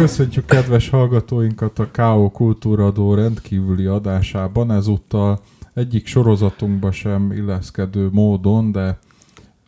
[0.00, 2.30] Köszöntjük kedves hallgatóinkat a K.O.
[2.30, 5.40] Kultúradó rendkívüli adásában, ezúttal
[5.74, 8.98] egyik sorozatunkba sem illeszkedő módon, de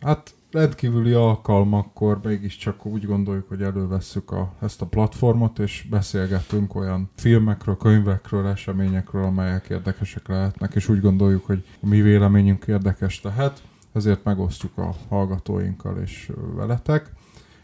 [0.03, 7.09] hát rendkívüli alkalmakkor mégiscsak úgy gondoljuk, hogy elővesszük a, ezt a platformot, és beszélgetünk olyan
[7.15, 13.61] filmekről, könyvekről, eseményekről, amelyek érdekesek lehetnek, és úgy gondoljuk, hogy a mi véleményünk érdekes lehet,
[13.93, 17.11] ezért megosztjuk a hallgatóinkkal és veletek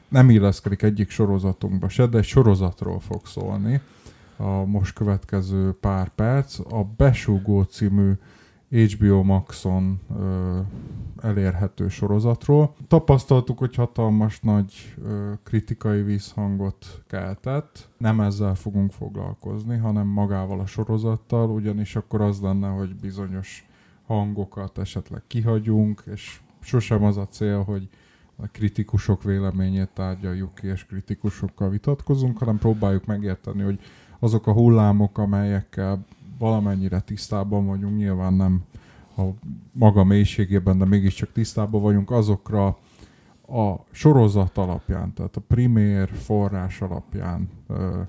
[0.09, 3.81] nem illeszkedik egyik sorozatunkba se, de egy sorozatról fog szólni
[4.37, 6.59] a most következő pár perc.
[6.59, 8.11] A Besúgó című
[8.69, 10.59] HBO Maxon ö,
[11.21, 12.73] elérhető sorozatról.
[12.87, 17.89] Tapasztaltuk, hogy hatalmas nagy ö, kritikai vízhangot keltett.
[17.97, 23.67] Nem ezzel fogunk foglalkozni, hanem magával a sorozattal, ugyanis akkor az lenne, hogy bizonyos
[24.05, 27.89] hangokat esetleg kihagyunk, és sosem az a cél, hogy
[28.35, 33.79] a kritikusok véleményét tárgyaljuk ki, és kritikusokkal vitatkozunk, hanem próbáljuk megérteni, hogy
[34.19, 36.05] azok a hullámok, amelyekkel
[36.39, 38.63] valamennyire tisztában vagyunk, nyilván nem
[39.17, 39.21] a
[39.71, 42.77] maga mélységében, de mégiscsak tisztában vagyunk azokra
[43.47, 48.01] a sorozat alapján, tehát a primér forrás alapján ö,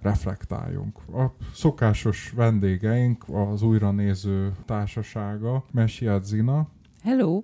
[0.00, 0.98] reflektáljunk.
[1.12, 6.68] A szokásos vendégeink az újra néző társasága, Mesiát Zina.
[7.02, 7.42] Hello!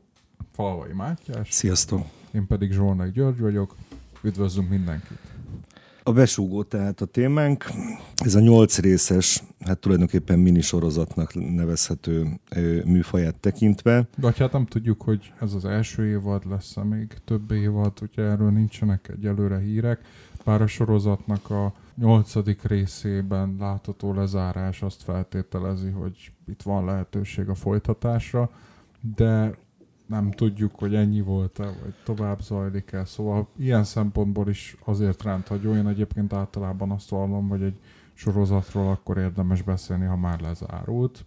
[0.52, 1.50] Falvai Mátyás.
[1.50, 2.06] Sziasztok!
[2.32, 3.74] Én pedig Zsolnai György vagyok.
[4.22, 5.33] Üdvözlünk mindenkit!
[6.06, 7.64] A besúgó tehát a témánk.
[8.14, 12.40] Ez a nyolc részes, hát tulajdonképpen mini sorozatnak nevezhető
[12.84, 14.08] műfaját tekintve.
[14.16, 18.50] De hát nem tudjuk, hogy ez az első évad lesz-e még több évad, ugye erről
[18.50, 20.00] nincsenek egyelőre hírek.
[20.44, 27.54] Bár a sorozatnak a nyolcadik részében látható lezárás azt feltételezi, hogy itt van lehetőség a
[27.54, 28.50] folytatásra,
[29.16, 29.54] de
[30.06, 33.04] nem tudjuk, hogy ennyi volt-e, vagy tovább zajlik-e.
[33.04, 35.74] Szóval ilyen szempontból is azért rendhagyó.
[35.74, 37.78] Én egyébként általában azt vallom, hogy egy
[38.14, 41.24] sorozatról akkor érdemes beszélni, ha már lezárult.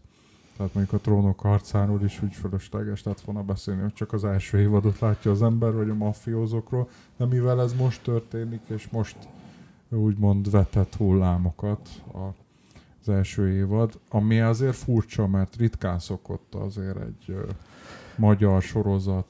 [0.58, 4.60] Tehát mondjuk a trónok harcáról is úgy fölösleges lett volna beszélni, hogy csak az első
[4.60, 9.18] évadot látja az ember, vagy a mafiózokról, de mivel ez most történik, és most
[9.90, 12.20] úgymond vetett hullámokat a,
[13.02, 17.36] az első évad, ami azért furcsa, mert ritkán szokott azért egy
[18.18, 19.28] magyar sorozat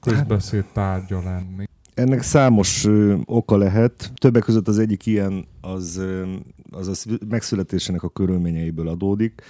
[0.00, 1.64] közbeszéd tárgya lenni?
[1.94, 4.12] Ennek számos ö, oka lehet.
[4.14, 6.32] Többek között az egyik ilyen az, ö,
[6.70, 9.42] az a megszületésének a körülményeiből adódik.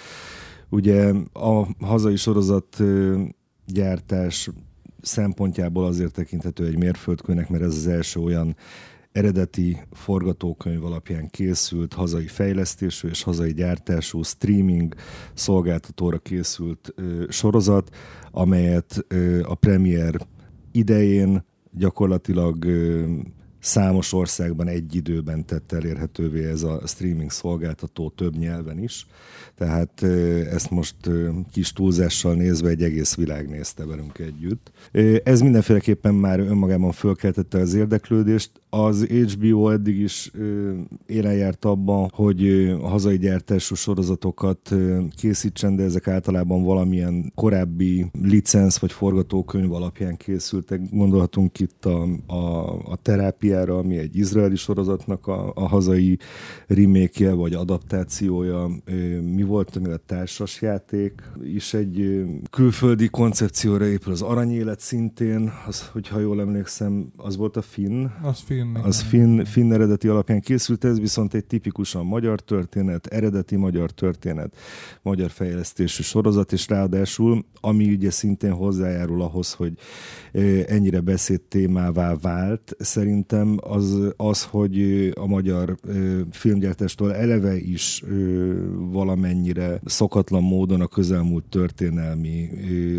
[0.69, 3.23] Ugye a hazai sorozat ö,
[3.67, 4.51] gyártás
[5.01, 8.57] szempontjából azért tekinthető egy mérföldkőnek, mert ez az első olyan
[9.15, 14.95] eredeti forgatókönyv alapján készült hazai fejlesztésű és hazai gyártású streaming
[15.35, 17.97] szolgáltatóra készült ö, sorozat,
[18.31, 20.27] amelyet ö, a premier
[20.73, 23.05] idején gyakorlatilag ö,
[23.65, 29.07] számos országban egy időben tett elérhetővé ez a streaming szolgáltató több nyelven is.
[29.55, 30.03] Tehát
[30.53, 30.97] ezt most
[31.53, 34.71] kis túlzással nézve egy egész világ nézte velünk együtt.
[35.25, 38.51] Ez mindenféleképpen már önmagában fölkeltette az érdeklődést.
[38.75, 40.31] Az HBO eddig is
[41.07, 44.75] élen járt abban, hogy a hazai gyártású sorozatokat
[45.17, 50.81] készítsen, de ezek általában valamilyen korábbi licensz vagy forgatókönyv alapján készültek.
[50.91, 56.19] Gondolhatunk itt a, a, a terápiára, ami egy izraeli sorozatnak a, a hazai
[56.67, 58.71] remake vagy adaptációja.
[59.35, 66.19] Mi volt, ami a társasjáték is egy külföldi koncepcióra épül az aranyélet szintén, az, hogyha
[66.19, 68.07] jól emlékszem, az volt a Finn.
[68.23, 68.64] Az Finn.
[68.83, 74.57] Az Finn, Finn eredeti alapján készült, ez viszont egy tipikusan magyar történet, eredeti magyar történet,
[75.03, 79.73] magyar fejlesztésű sorozat, és ráadásul, ami ugye szintén hozzájárul ahhoz, hogy
[80.67, 85.77] ennyire beszéd témává vált, szerintem az, az hogy a magyar
[86.31, 88.05] filmgyártástól eleve is
[88.75, 92.49] valamennyire szokatlan módon a közelmúlt történelmi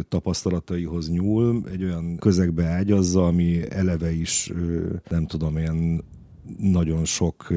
[0.08, 4.52] tapasztalataihoz nyúl, egy olyan közegbe ágyazza, ami eleve is,
[5.10, 6.04] nem tudom, ilyen
[6.58, 7.54] nagyon sok,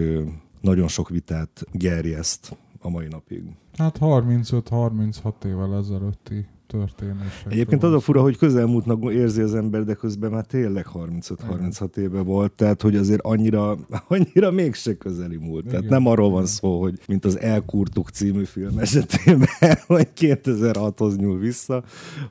[0.60, 3.42] nagyon sok vitát gerjeszt a mai napig.
[3.76, 7.46] Hát 35-36 évvel ezelőtti történések.
[7.48, 12.20] Egyébként az a fura, hogy közelmúltnak érzi az ember, de közben már tényleg 35-36 éve
[12.20, 13.76] volt, tehát hogy azért annyira,
[14.08, 15.64] annyira mégse közeli múlt.
[15.64, 15.74] Igen.
[15.74, 19.48] Tehát nem arról van szó, hogy mint az Elkurtuk című film esetében,
[19.86, 21.82] hogy 2006-hoz nyúl vissza,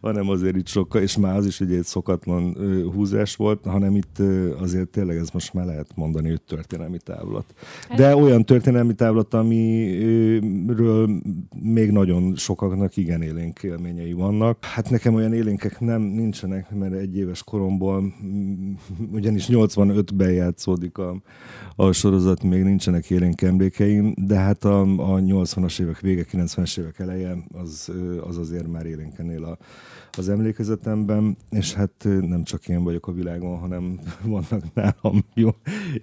[0.01, 2.57] hanem azért itt sokkal, és már az is ugye egy szokatlan
[2.93, 4.19] húzás volt, hanem itt
[4.59, 7.53] azért tényleg ez most már lehet mondani, hogy történelmi távlat.
[7.95, 11.09] De hát- olyan történelmi távlat, amiről
[11.61, 14.65] még nagyon sokaknak igen élénk élményei vannak.
[14.65, 18.73] Hát nekem olyan élénkek nem nincsenek, mert egy éves koromból, mm,
[19.11, 21.21] ugyanis 85-ben játszódik a,
[21.75, 26.99] a sorozat, még nincsenek élénk emlékeim, de hát a, a 80-as évek vége, 90-es évek
[26.99, 27.91] eleje, az,
[28.27, 29.57] az azért már élénkenél a,
[30.11, 35.49] az emlékezetemben, és hát nem csak én vagyok a világon, hanem vannak nálam jó,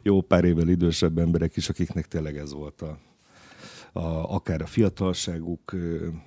[0.02, 2.98] jó pár évvel idősebb emberek is, akiknek tényleg ez volt a,
[3.96, 5.76] a, akár a fiatalságuk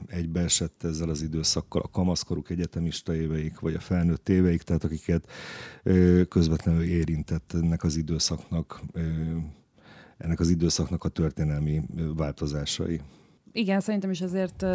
[0.08, 5.30] egybeesett ezzel az időszakkal, a kamaszkoruk egyetemista éveik, vagy a felnőtt éveik, tehát akiket
[6.30, 8.82] közvetlenül érintett ennek az időszaknak,
[10.18, 11.82] ennek az időszaknak a történelmi
[12.16, 13.02] változásai.
[13.52, 14.66] Igen, szerintem is ezért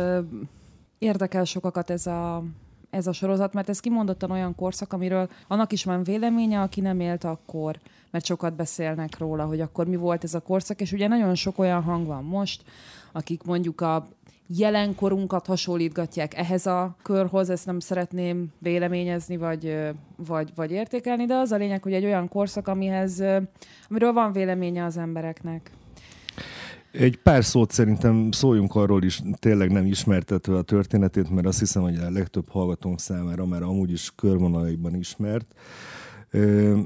[0.98, 2.42] érdekel sokakat ez a,
[2.90, 7.00] ez a sorozat, mert ez kimondottan olyan korszak, amiről annak is van véleménye, aki nem
[7.00, 7.80] élt akkor,
[8.12, 11.58] mert sokat beszélnek róla, hogy akkor mi volt ez a korszak, és ugye nagyon sok
[11.58, 12.62] olyan hang van most,
[13.12, 14.06] akik mondjuk a
[14.46, 19.76] jelenkorunkat hasonlítgatják ehhez a körhoz, ezt nem szeretném véleményezni, vagy,
[20.26, 23.22] vagy, vagy értékelni, de az a lényeg, hogy egy olyan korszak, amihez,
[23.88, 25.70] amiről van véleménye az embereknek.
[26.92, 31.82] Egy pár szót szerintem szóljunk arról is, tényleg nem ismertetve a történetét, mert azt hiszem,
[31.82, 35.54] hogy a legtöbb hallgatónk számára már amúgy is körvonalaiban ismert.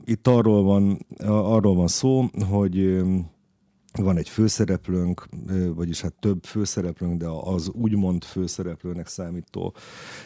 [0.05, 3.03] Itt arról van, arról van szó, hogy
[4.03, 5.29] van egy főszereplőnk,
[5.75, 9.75] vagyis hát több főszereplőnk, de az úgymond főszereplőnek számító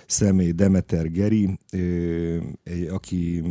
[0.06, 1.58] személy Demeter Geri,
[2.90, 3.43] aki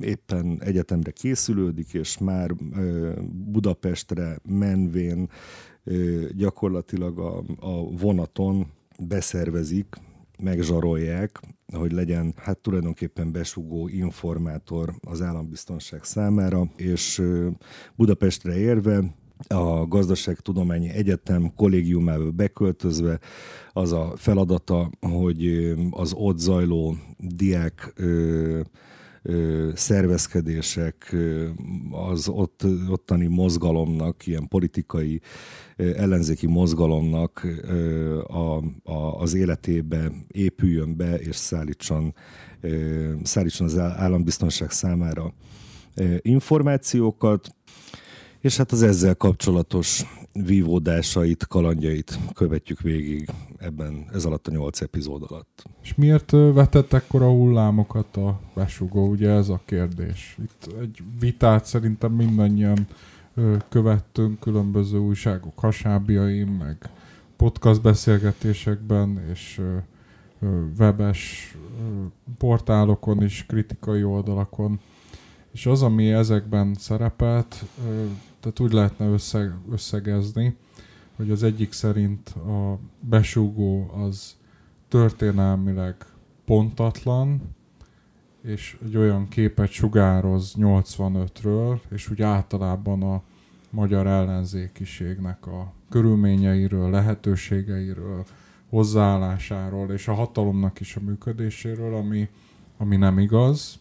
[0.00, 2.50] éppen egyetemre készülődik, és már
[3.30, 5.28] Budapestre menvén
[6.36, 8.66] gyakorlatilag a, a vonaton
[8.98, 9.96] beszervezik,
[10.42, 11.40] megzsarolják,
[11.72, 17.22] hogy legyen hát tulajdonképpen besugó informátor az állambiztonság számára, és
[17.96, 19.14] Budapestre érve
[19.48, 23.18] a Gazdaságtudományi Egyetem kollégiumába beköltözve
[23.72, 27.94] az a feladata, hogy az ott zajló diák
[29.26, 31.16] ö, szervezkedések
[31.90, 35.20] az ott, ottani mozgalomnak, ilyen politikai
[35.76, 37.46] ellenzéki mozgalomnak
[38.26, 42.14] a, a, az életébe épüljön be, és szállítson,
[43.22, 45.34] szállítson az állambiztonság számára
[46.20, 47.54] információkat,
[48.40, 50.04] és hát az ezzel kapcsolatos
[50.34, 53.28] vívódásait, kalandjait követjük végig
[53.58, 55.64] ebben, ez alatt a nyolc epizód alatt.
[55.82, 60.38] És miért vetett ekkora hullámokat a besugó, ugye ez a kérdés.
[60.42, 62.86] Itt egy vitát szerintem mindannyian
[63.68, 66.90] követtünk különböző újságok hasábjaim, meg
[67.36, 69.60] podcast beszélgetésekben, és
[70.78, 71.54] webes
[72.38, 74.80] portálokon is, kritikai oldalakon.
[75.52, 77.64] És az, ami ezekben szerepelt,
[78.44, 80.56] tehát úgy lehetne összeg, összegezni,
[81.16, 84.36] hogy az egyik szerint a besúgó az
[84.88, 85.96] történelmileg
[86.44, 87.42] pontatlan,
[88.42, 93.22] és egy olyan képet sugároz 85-ről, és úgy általában a
[93.70, 98.24] magyar ellenzékiségnek a körülményeiről, lehetőségeiről,
[98.68, 102.28] hozzáállásáról, és a hatalomnak is a működéséről, ami,
[102.76, 103.78] ami nem igaz,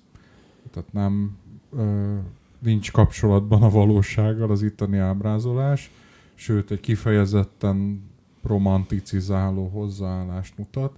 [0.72, 1.38] tehát nem
[1.72, 2.18] ö,
[2.64, 5.92] nincs kapcsolatban a valósággal az itteni ábrázolás,
[6.36, 8.10] sőt egy kifejezetten
[8.44, 10.96] romanticizáló hozzáállást mutat.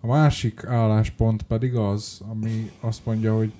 [0.00, 3.52] A másik álláspont pedig az, ami azt mondja, hogy,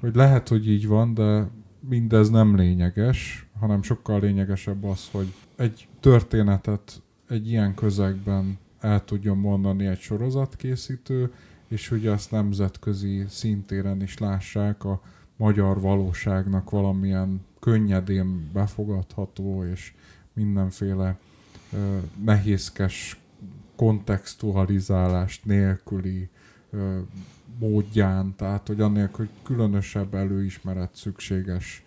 [0.00, 1.48] hogy lehet, hogy így van, de
[1.80, 9.38] mindez nem lényeges, hanem sokkal lényegesebb az, hogy egy történetet egy ilyen közegben el tudjon
[9.38, 11.32] mondani egy sorozatkészítő,
[11.68, 15.00] és hogy ezt nemzetközi szintéren is lássák a
[15.36, 19.94] magyar valóságnak valamilyen könnyedén befogadható és
[20.32, 21.18] mindenféle
[21.72, 23.20] ö, nehézkes
[23.76, 26.28] kontextualizálást nélküli
[26.70, 26.98] ö,
[27.58, 31.84] módján, tehát hogy annélkül, hogy különösebb előismeret szükséges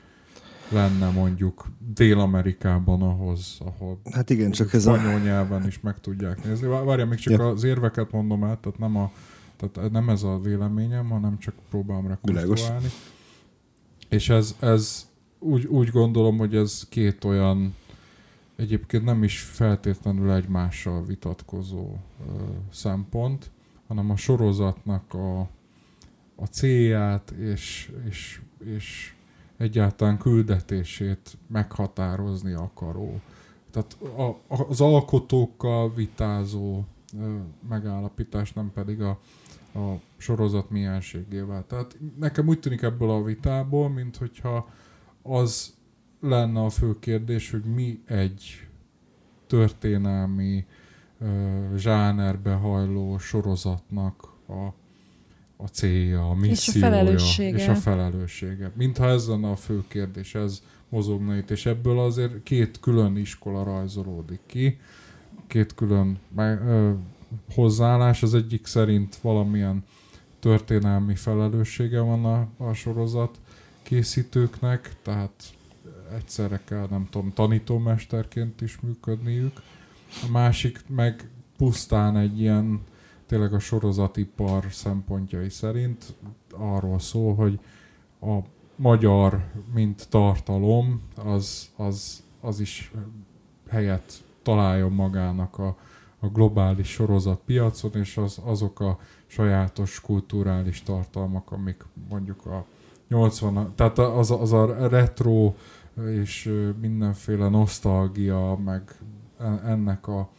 [0.69, 5.17] lenne mondjuk Dél-Amerikában ahhoz, ahol hát igen, csak ez a...
[5.23, 6.67] nyelven is meg tudják nézni.
[6.67, 7.47] Várja, még csak ja.
[7.47, 9.11] az érveket mondom át, tehát nem, a,
[9.57, 12.87] tehát nem ez a véleményem, hanem csak próbálom rekonstruálni.
[14.09, 15.07] És ez, ez
[15.39, 17.75] úgy, úgy gondolom, hogy ez két olyan
[18.55, 21.95] egyébként nem is feltétlenül egymással vitatkozó
[22.27, 22.31] ö,
[22.71, 23.51] szempont.
[23.87, 25.39] hanem a sorozatnak a,
[26.35, 29.13] a célját és, és, és
[29.57, 33.19] egyáltalán küldetését meghatározni akaró.
[33.71, 33.97] Tehát
[34.47, 36.83] a, az alkotókkal vitázó
[37.69, 39.19] megállapítás, nem pedig a,
[39.73, 41.65] a sorozat mienségével.
[41.67, 44.69] Tehát nekem úgy tűnik ebből a vitából, mint hogyha
[45.21, 45.73] az
[46.19, 48.67] lenne a fő kérdés, hogy mi egy
[49.47, 50.65] történelmi
[51.75, 54.73] zsánerbe hajló sorozatnak a,
[55.57, 57.57] a célja, a missziója és a felelőssége.
[57.57, 58.71] És a felelőssége.
[58.75, 63.63] Mintha ez lenne a fő kérdés, ez mozogna itt, és ebből azért két külön iskola
[63.63, 64.79] rajzolódik ki,
[65.49, 66.91] két külön ö,
[67.53, 69.83] hozzáállás, az egyik szerint valamilyen
[70.39, 73.39] történelmi felelőssége van a, a sorozat
[73.81, 75.43] készítőknek, tehát
[76.15, 79.61] egyszerre kell, nem tudom, tanítómesterként is működniük.
[80.27, 82.81] A másik meg pusztán egy ilyen,
[83.25, 86.15] tényleg a sorozatipar szempontjai szerint
[86.51, 87.59] arról szól, hogy
[88.21, 88.37] a
[88.75, 92.91] magyar, mint tartalom, az, az, az is
[93.69, 95.75] helyet találjon magának a,
[96.19, 102.65] a globális sorozatpiacon, és az, azok a sajátos kulturális tartalmak, amik mondjuk a
[103.07, 105.53] 80 tehát az, az a retro
[106.07, 108.95] és mindenféle nosztalgia, meg
[109.65, 110.29] ennek a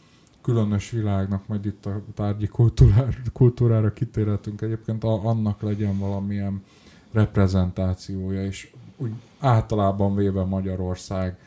[0.41, 4.61] különös világnak, majd itt a tárgyi kultúrára, kultúrára kitérhetünk.
[4.61, 6.63] Egyébként, annak legyen valamilyen
[7.11, 11.37] reprezentációja, és úgy általában véve Magyarország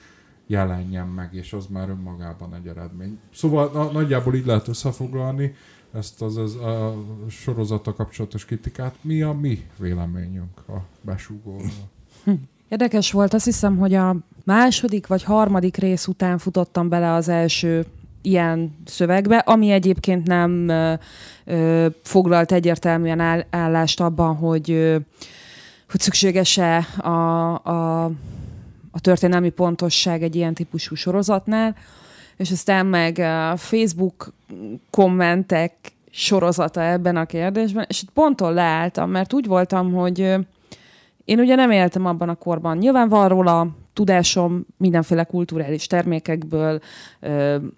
[0.54, 3.18] jelenjen meg, és az már önmagában egy eredmény.
[3.34, 5.54] Szóval na, nagyjából így lehet összefoglalni
[5.92, 6.94] ezt az, az a
[7.28, 8.94] sorozata kapcsolatos kritikát.
[9.00, 11.70] Mi a mi véleményünk a besúgóról?
[12.68, 17.86] Érdekes volt, azt hiszem, hogy a második vagy harmadik rész után futottam bele az első
[18.22, 20.94] ilyen szövegbe, ami egyébként nem ö,
[21.44, 24.96] ö, foglalt egyértelműen áll, állást abban, hogy, ö,
[25.90, 28.10] hogy szükséges-e a, a,
[28.94, 31.76] a történelmi pontosság egy ilyen típusú sorozatnál,
[32.36, 34.32] és aztán meg a Facebook
[34.90, 35.72] kommentek
[36.10, 40.18] sorozata ebben a kérdésben, és itt ponton leálltam, mert úgy voltam, hogy
[41.24, 42.76] én ugye nem éltem abban a korban.
[42.76, 46.80] Nyilván van róla tudásom mindenféle kulturális termékekből,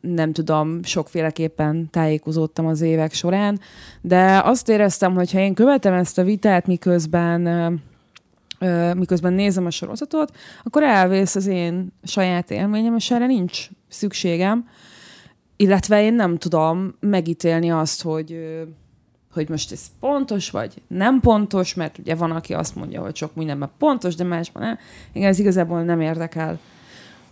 [0.01, 3.61] nem tudom, sokféleképpen tájékozódtam az évek során,
[4.01, 7.43] de azt éreztem, hogy ha én követem ezt a vitát, miközben
[8.97, 14.69] miközben nézem a sorozatot, akkor elvész az én saját élményem, és erre nincs szükségem,
[15.57, 18.39] illetve én nem tudom megítélni azt, hogy
[19.37, 23.35] hogy most ez pontos, vagy nem pontos, mert ugye van, aki azt mondja, hogy sok
[23.35, 24.79] mindenben pontos, de másban nem.
[25.13, 26.59] Igen, ez igazából nem érdekel.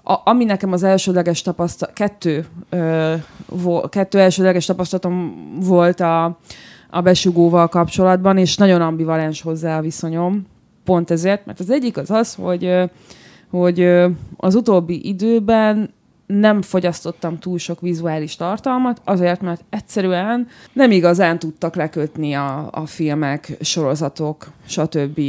[0.02, 3.14] A, ami nekem az elsődleges tapasztalat, kettő, ö,
[3.46, 6.38] vo, kettő elsődleges tapasztalatom volt a,
[6.90, 10.46] a besugóval kapcsolatban, és nagyon ambivalens hozzá a viszonyom.
[10.84, 12.74] Pont ezért, mert az egyik az az, hogy,
[13.50, 13.88] hogy
[14.36, 15.90] az utóbbi időben
[16.26, 22.86] nem fogyasztottam túl sok vizuális tartalmat, azért, mert egyszerűen nem igazán tudtak lekötni a, a
[22.86, 25.20] filmek, sorozatok, stb.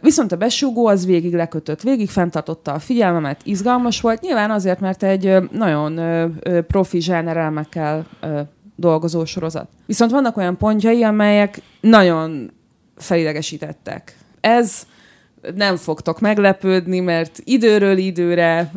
[0.00, 5.02] Viszont a besúgó az végig lekötött, végig fenntartotta a figyelmemet, izgalmas volt, nyilván azért, mert
[5.02, 6.00] egy nagyon
[6.66, 8.06] profi zsánerelmekkel
[8.76, 9.68] dolgozó sorozat.
[9.86, 12.50] Viszont vannak olyan pontjai, amelyek nagyon
[12.96, 14.16] felidegesítettek.
[14.40, 14.86] Ez
[15.54, 18.72] nem fogtok meglepődni, mert időről időre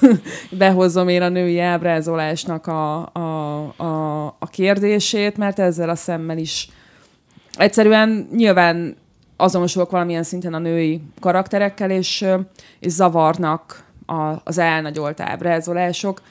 [0.50, 6.68] behozom én a női ábrázolásnak a, a, a, a kérdését, mert ezzel a szemmel is
[7.58, 8.96] egyszerűen nyilván
[9.36, 12.24] azonosulok valamilyen szinten a női karakterekkel, és,
[12.78, 16.22] és zavarnak a, az elnagyolt ábrázolások.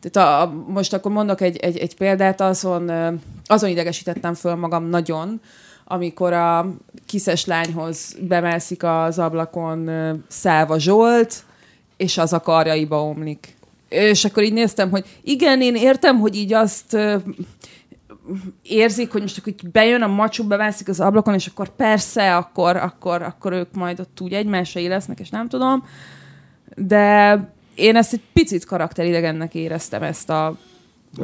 [0.00, 2.90] Tehát a, most akkor mondok egy, egy, egy példát, azon,
[3.46, 5.40] azon idegesítettem föl magam nagyon,
[5.90, 6.74] amikor a
[7.06, 9.90] kiszes lányhoz bemelszik az ablakon
[10.28, 11.44] Szálva Zsolt,
[11.96, 13.56] és az a karjaiba omlik.
[13.88, 16.96] És akkor így néztem, hogy igen, én értem, hogy így azt
[18.62, 22.76] érzik, hogy most akkor így bejön a macsú, bemelszik az ablakon, és akkor persze, akkor,
[22.76, 25.84] akkor, akkor ők majd ott úgy egymásra lesznek, és nem tudom.
[26.76, 27.40] De
[27.74, 30.56] én ezt egy picit karakteridegennek éreztem ezt a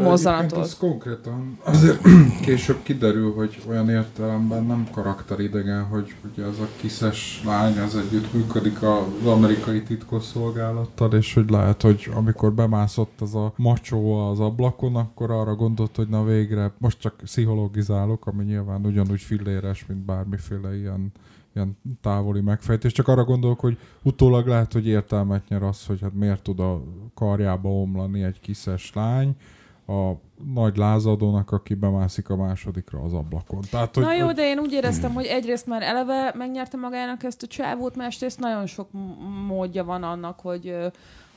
[0.02, 0.58] mozzanatot.
[0.58, 2.00] Ez konkrétan azért
[2.46, 8.32] később kiderül, hogy olyan értelemben nem karakteridegen, hogy ugye ez a kiszes lány az együtt
[8.32, 14.96] működik az amerikai titkosszolgálattal, és hogy lehet, hogy amikor bemászott az a macsó az ablakon,
[14.96, 20.76] akkor arra gondolt, hogy na végre, most csak pszichologizálok, ami nyilván ugyanúgy filléres, mint bármiféle
[20.76, 21.12] ilyen
[21.54, 22.92] ilyen távoli megfejtés.
[22.92, 26.82] Csak arra gondolok, hogy utólag lehet, hogy értelmet nyer az, hogy hát miért tud a
[27.14, 29.36] karjába omlani egy kiszes lány,
[29.86, 30.12] a
[30.54, 33.60] nagy lázadónak, aki bemászik a másodikra az ablakon.
[33.70, 37.42] Tehát, hogy, Na jó, de én úgy éreztem, hogy egyrészt már eleve megnyerte magának ezt
[37.42, 38.88] a csávót, másrészt nagyon sok
[39.46, 40.76] módja van annak, hogy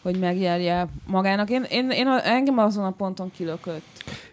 [0.07, 1.49] hogy megjelje magának.
[1.49, 3.81] Én, én, én engem azon a ponton kilökött.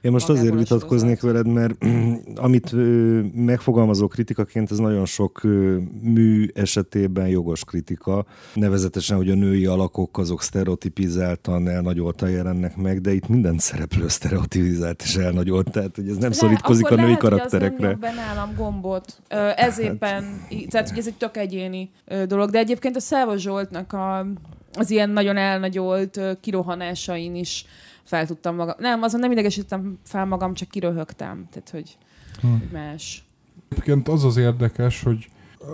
[0.01, 1.75] Én most azért vitatkoznék veled, mert
[2.47, 8.25] amit ö, megfogalmazó kritikaként, ez nagyon sok ö, mű esetében jogos kritika.
[8.55, 15.03] Nevezetesen, hogy a női alakok azok sztereotipizáltan elnagyoltan jelennek meg, de itt minden szereplő sztereotipizált
[15.03, 17.89] és elnagyolt, tehát hogy ez nem Le, szorítkozik a női lehet, karakterekre.
[17.89, 19.21] Az nálam gombot.
[19.57, 20.69] ez éppen, hát.
[20.69, 21.91] tehát hogy ez egy tök egyéni
[22.27, 24.27] dolog, de egyébként a Száva Zsoltnak a
[24.75, 27.67] az ilyen nagyon elnagyolt kirohanásain is
[28.03, 28.75] fel tudtam magam.
[28.79, 31.49] Nem, azon nem idegesítettem fel magam, csak kiröhögtem.
[31.51, 31.97] Tehát, hogy,
[32.41, 32.49] hm.
[32.49, 33.25] hogy más.
[33.69, 35.29] Egyébként az az érdekes, hogy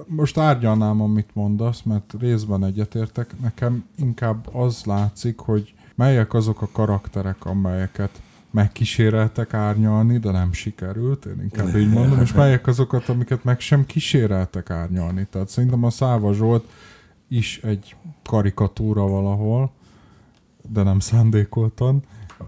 [0.07, 3.41] most árgyalnám, amit mondasz, mert részben egyetértek.
[3.41, 11.25] Nekem inkább az látszik, hogy melyek azok a karakterek, amelyeket megkíséreltek árnyalni, de nem sikerült,
[11.25, 15.27] én inkább így mondom, és melyek azokat, amiket meg sem kíséreltek árnyalni.
[15.31, 16.65] Tehát szerintem a Száva Zsolt
[17.31, 19.71] is egy karikatúra valahol,
[20.69, 22.03] de nem szándékoltan.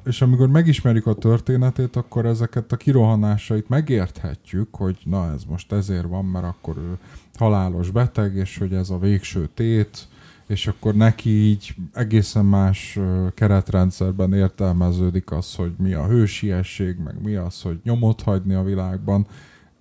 [0.05, 6.07] És amikor megismerjük a történetét, akkor ezeket a kirohanásait megérthetjük, hogy na ez most ezért
[6.07, 6.99] van, mert akkor ő
[7.35, 10.09] halálos beteg, és hogy ez a végső tét,
[10.47, 12.99] és akkor neki így egészen más
[13.35, 19.27] keretrendszerben értelmeződik az, hogy mi a hősiesség, meg mi az, hogy nyomot hagyni a világban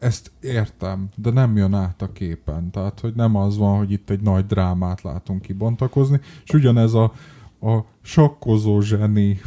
[0.02, 2.72] ezt értem, de nem jön át a képen.
[2.72, 7.14] Tehát, hogy nem az van, hogy itt egy nagy drámát látunk kibontakozni, és ugyanez a,
[7.62, 9.40] a sakkozó zseni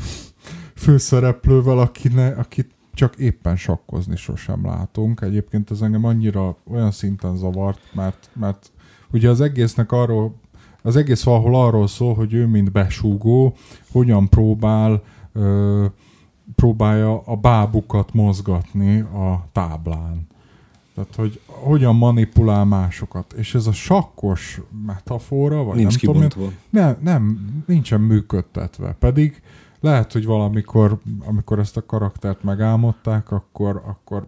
[0.75, 5.20] főszereplővel, akine, akit csak éppen sakkozni sosem látunk.
[5.20, 8.73] Egyébként ez engem annyira olyan szinten zavart, mert, mert
[9.12, 10.34] ugye az egésznek arról,
[10.82, 13.56] az egész valahol arról szól, hogy ő mint besúgó,
[13.92, 15.84] hogyan próbál ö,
[16.54, 20.26] próbálja a bábukat mozgatni a táblán.
[20.95, 23.33] Tehát, hogy hogyan manipulál másokat.
[23.33, 26.29] És ez a sakkos metafora, vagy Nincs nem kibontva.
[26.29, 28.97] tudom, nem, nem, nincsen működtetve.
[28.99, 29.43] Pedig
[29.81, 34.27] lehet, hogy valamikor, amikor ezt a karaktert megálmodták, akkor, akkor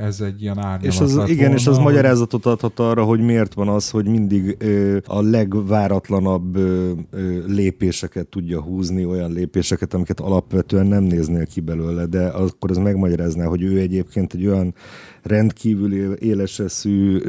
[0.00, 1.84] ez egy ilyen árnyalat és az, Igen, volna, és az hogy...
[1.84, 8.26] magyarázatot adhat arra, hogy miért van az, hogy mindig ö, a legváratlanabb ö, ö, lépéseket
[8.26, 13.62] tudja húzni, olyan lépéseket, amiket alapvetően nem néznél ki belőle, de akkor ez megmagyarázná, hogy
[13.62, 14.74] ő egyébként egy olyan
[15.22, 17.20] rendkívül éleseszű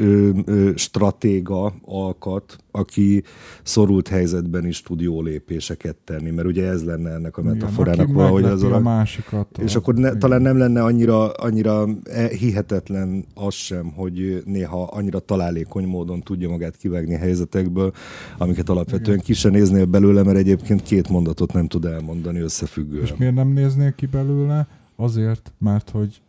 [0.74, 3.22] stratéga alkat, aki
[3.62, 8.14] szorult helyzetben is tud jó lépéseket tenni, mert ugye ez lenne ennek a metaforának Igen,
[8.14, 8.80] valahogy az a...
[8.80, 9.58] másikat.
[9.58, 15.18] És akkor ne, talán nem lenne annyira, annyira e, hihetetlen az sem, hogy néha annyira
[15.18, 17.92] találékony módon tudja magát kivágni helyzetekből,
[18.38, 19.24] amiket alapvetően Igen.
[19.24, 23.02] ki se néznél belőle, mert egyébként két mondatot nem tud elmondani összefüggően.
[23.02, 24.66] És miért nem néznél ki belőle?
[24.96, 26.20] Azért, mert hogy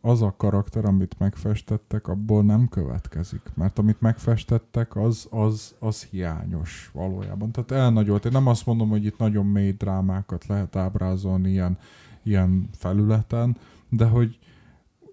[0.00, 3.40] az a karakter, amit megfestettek, abból nem következik.
[3.54, 7.52] Mert amit megfestettek, az, az, az hiányos valójában.
[7.52, 8.24] Tehát elnagyolt.
[8.24, 11.78] Én nem azt mondom, hogy itt nagyon mély drámákat lehet ábrázolni ilyen,
[12.22, 13.56] ilyen felületen,
[13.88, 14.38] de hogy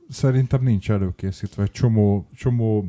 [0.10, 1.64] szerintem nincs előkészítve.
[1.64, 2.86] Egy csomó, csomó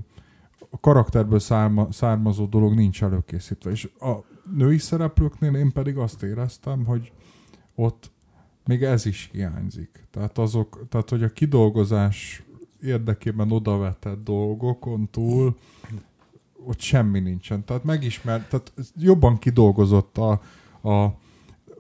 [0.71, 3.71] a karakterből szárma, származó dolog nincs előkészítve.
[3.71, 4.13] És a
[4.55, 7.13] női szereplőknél én pedig azt éreztem, hogy
[7.75, 8.11] ott
[8.69, 10.07] még ez is hiányzik.
[10.11, 12.43] Tehát, azok, tehát hogy a kidolgozás
[12.83, 15.57] érdekében odavetett dolgokon túl
[16.67, 17.65] ott semmi nincsen.
[17.65, 20.31] Tehát megismer, tehát jobban kidolgozott a,
[20.91, 21.19] a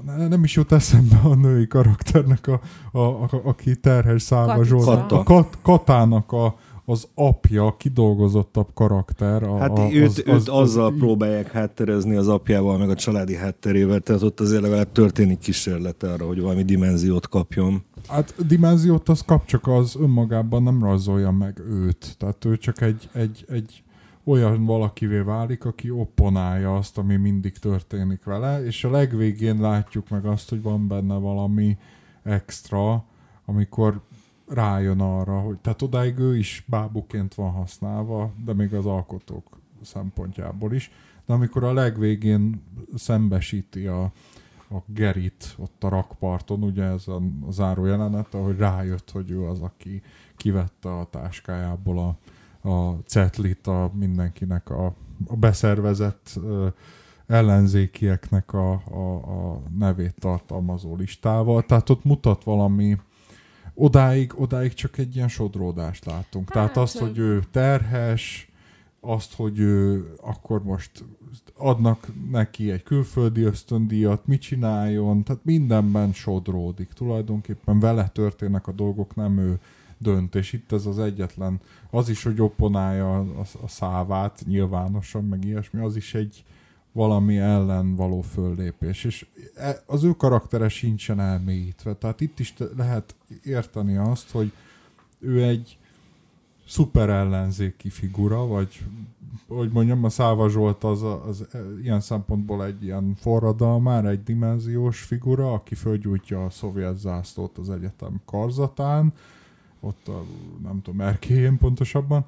[0.04, 2.60] nem is jut eszembe a női karakternek, a,
[2.92, 5.12] a, a, aki terhes Szálva Zsolt.
[5.12, 9.42] A kat, Katának a, az apja kidolgozottabb karakter.
[9.42, 12.94] A, hát a, őt, az, őt az, azzal az, próbálják hátterezni az apjával, meg a
[12.94, 17.82] családi hátterével, tehát ott azért legalább történik kísérlete arra, hogy valami dimenziót kapjon.
[18.06, 22.14] Hát dimenziót az kap, csak az önmagában nem rajzolja meg őt.
[22.18, 23.82] Tehát ő csak egy, egy, egy
[24.24, 30.24] olyan valakivé válik, aki opponálja azt, ami mindig történik vele, és a legvégén látjuk meg
[30.24, 31.76] azt, hogy van benne valami
[32.22, 33.04] extra,
[33.44, 34.00] amikor
[34.48, 40.72] rájön arra, hogy tehát odáig ő is bábuként van használva, de még az alkotók szempontjából
[40.72, 40.90] is.
[41.26, 42.62] De amikor a legvégén
[42.94, 44.02] szembesíti a,
[44.70, 49.44] a Gerit ott a rakparton, ugye ez a, a záró jelenet, ahogy rájött, hogy ő
[49.44, 50.02] az, aki
[50.36, 52.16] kivette a táskájából a,
[52.68, 54.94] a cetlit a mindenkinek a,
[55.26, 56.68] a beszervezett ö,
[57.26, 61.62] ellenzékieknek a, a, a nevét tartalmazó listával.
[61.62, 62.96] Tehát ott mutat valami
[63.78, 66.44] odáig, odáig csak egy ilyen sodródást látunk.
[66.44, 68.50] Hát, Tehát azt, hogy ő terhes,
[69.00, 70.90] azt, hogy ő akkor most
[71.56, 76.92] adnak neki egy külföldi ösztöndíjat, mit csináljon, tehát mindenben sodródik.
[76.92, 79.58] Tulajdonképpen vele történnek a dolgok, nem ő
[79.98, 81.60] dönt, és itt ez az egyetlen,
[81.90, 86.44] az is, hogy opponálja a, a, a szávát nyilvánosan, meg ilyesmi, az is egy
[86.98, 93.14] valami ellen való föllépés, és e, az ő karaktere sincsen elmélyítve, tehát itt is lehet
[93.44, 94.52] érteni azt, hogy
[95.18, 95.78] ő egy
[96.66, 98.82] szuper ellenzéki figura, vagy
[99.48, 101.46] hogy mondjam, a Száva Zsolt az, az, az
[101.82, 108.20] ilyen szempontból egy ilyen forradalmár, egy dimenziós figura, aki fölgyújtja a szovjet zászlót az egyetem
[108.24, 109.12] karzatán,
[109.80, 110.24] ott a,
[110.62, 112.26] nem tudom, erkélyén pontosabban,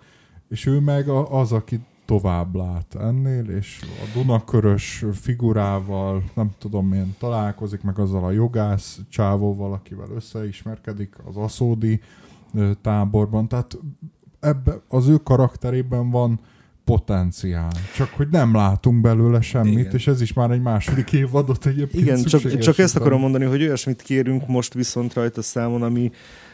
[0.49, 7.15] és ő meg az, aki tovább lát ennél, és a Dunakörös figurával, nem tudom én,
[7.19, 12.01] találkozik meg azzal a jogász csávóval, akivel összeismerkedik az aszódi
[12.83, 13.79] táborban, tehát
[14.41, 16.41] ebbe, az ő karakterében van
[16.85, 17.73] potenciál.
[17.97, 19.95] Csak hogy nem látunk belőle semmit, Igen.
[19.95, 23.63] és ez is már egy második évadot egyébként Igen, csak, csak ezt akarom mondani, hogy
[23.63, 26.11] olyasmit kérünk most viszont rajta számon, ami,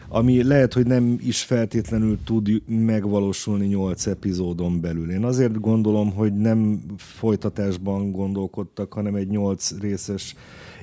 [0.09, 5.11] ami lehet, hogy nem is feltétlenül tud megvalósulni nyolc epizódon belül.
[5.11, 10.35] Én azért gondolom, hogy nem folytatásban gondolkodtak, hanem egy nyolc részes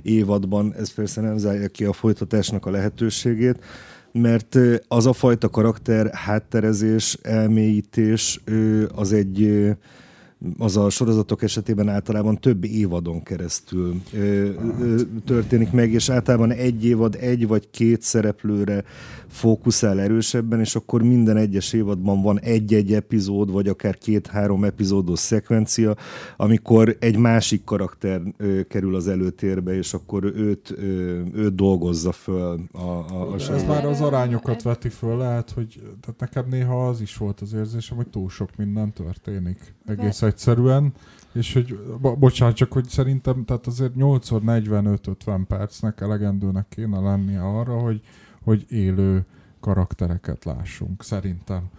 [0.02, 3.60] évadban, ez persze nem zárja ki a folytatásnak a lehetőségét,
[4.12, 4.58] mert
[4.88, 8.42] az a fajta karakter hátterezés, elmélyítés
[8.96, 9.70] az egy
[10.58, 16.86] az a sorozatok esetében általában több évadon keresztül ö, ö, történik meg, és általában egy
[16.86, 18.84] évad egy vagy két szereplőre
[19.34, 25.96] fókuszál erősebben, és akkor minden egyes évadban van egy-egy epizód, vagy akár két-három epizódos szekvencia,
[26.38, 30.84] amikor egy másik karakter ö, kerül az előtérbe, és akkor őt, ö,
[31.34, 36.20] őt dolgozza föl a, a, a Ez már az arányokat veti föl, lehet, hogy tehát
[36.20, 39.74] nekem néha az is volt az érzésem, hogy túl sok minden történik.
[39.86, 40.94] Egész egyszerűen.
[41.34, 47.80] És hogy, bo- bocsánat, csak hogy szerintem, tehát azért 8x45-50 percnek elegendőnek kéne lennie arra,
[47.80, 48.02] hogy
[48.44, 49.26] hogy élő
[49.60, 51.70] karaktereket lássunk, szerintem.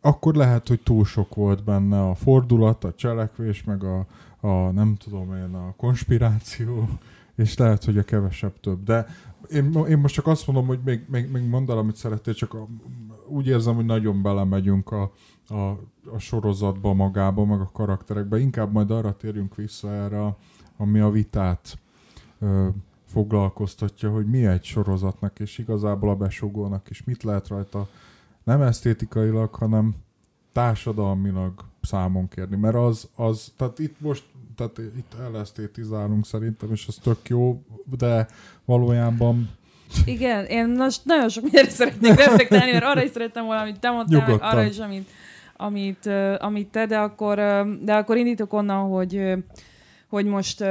[0.00, 4.06] Akkor lehet, hogy túl sok volt benne a fordulat, a cselekvés, meg a,
[4.40, 6.88] a nem tudom én, a konspiráció,
[7.34, 8.84] és lehet, hogy a kevesebb több.
[8.84, 9.06] De
[9.50, 12.54] én, én most csak azt mondom, hogy még, még, még mondd el, amit szerettél, csak
[12.54, 12.66] a,
[13.26, 15.12] úgy érzem, hogy nagyon belemegyünk a,
[15.48, 15.54] a,
[16.12, 18.38] a sorozatba magába, meg a karakterekbe.
[18.38, 20.36] Inkább majd arra térjünk vissza erre,
[20.76, 21.78] ami a vitát
[23.08, 27.04] foglalkoztatja, hogy mi egy sorozatnak, és igazából a besugónak is.
[27.04, 27.88] Mit lehet rajta?
[28.44, 29.94] Nem esztétikailag, hanem
[30.52, 34.24] társadalmilag számon kérni, mert az, az tehát itt most,
[34.56, 37.62] tehát itt elesztétizálunk szerintem, és ez tök jó,
[37.98, 38.26] de
[38.64, 39.50] valójában
[40.04, 43.90] igen, én most nagyon sok mindenre szeretnék reflektálni, mert arra is szerettem volna, amit te
[43.90, 45.08] mondtál, meg arra is, amit,
[45.56, 47.36] amit, amit te, de akkor,
[47.82, 49.32] de akkor indítok onnan, hogy,
[50.08, 50.64] hogy most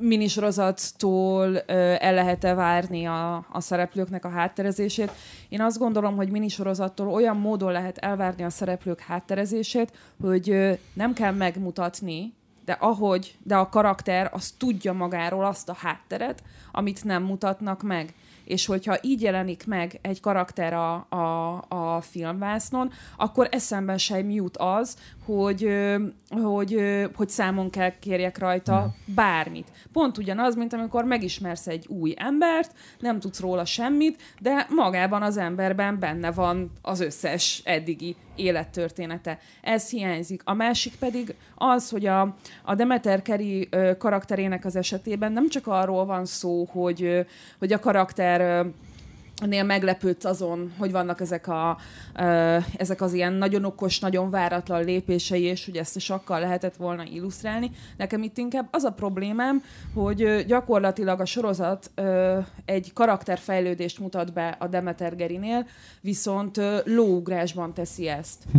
[0.00, 5.10] minisorozattól el lehet-e várni a, a szereplőknek a hátterezését.
[5.48, 11.32] Én azt gondolom, hogy minisorozattól olyan módon lehet elvárni a szereplők hátterezését, hogy nem kell
[11.32, 12.34] megmutatni,
[12.64, 18.14] de ahogy, de a karakter az tudja magáról azt a hátteret, amit nem mutatnak meg
[18.50, 24.56] és hogyha így jelenik meg egy karakter a, a, a filmvásznon, akkor eszembe sem jut
[24.56, 24.96] az,
[25.36, 25.68] hogy,
[26.30, 26.82] hogy,
[27.14, 29.68] hogy számon kell kérjek rajta bármit.
[29.92, 35.36] Pont ugyanaz, mint amikor megismersz egy új embert, nem tudsz róla semmit, de magában az
[35.36, 39.38] emberben benne van az összes eddigi élettörténete.
[39.62, 40.42] Ez hiányzik.
[40.44, 46.04] A másik pedig az, hogy a, a Demeter Keri karakterének az esetében nem csak arról
[46.04, 47.26] van szó, hogy,
[47.58, 48.66] hogy a karakter
[49.46, 51.78] nél meglepődsz azon, hogy vannak ezek, a,
[52.76, 57.04] ezek az ilyen nagyon okos, nagyon váratlan lépései, és hogy ezt a sakkal lehetett volna
[57.04, 57.70] illusztrálni.
[57.96, 59.62] Nekem itt inkább az a problémám,
[59.94, 61.90] hogy gyakorlatilag a sorozat
[62.64, 65.66] egy karakterfejlődést mutat be a Demeter Gerinél,
[66.00, 68.42] viszont lóugrásban teszi ezt.
[68.52, 68.58] Hm.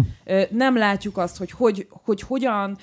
[0.49, 2.77] Nem látjuk azt, hogy, hogy, hogy hogyan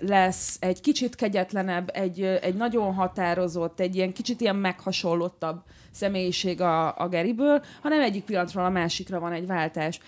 [0.00, 5.62] lesz egy kicsit kegyetlenebb, egy, egy nagyon határozott, egy ilyen kicsit ilyen meghasonlottabb
[5.96, 10.00] személyiség a, a Geriből, hanem egyik pillanatról a másikra van egy váltás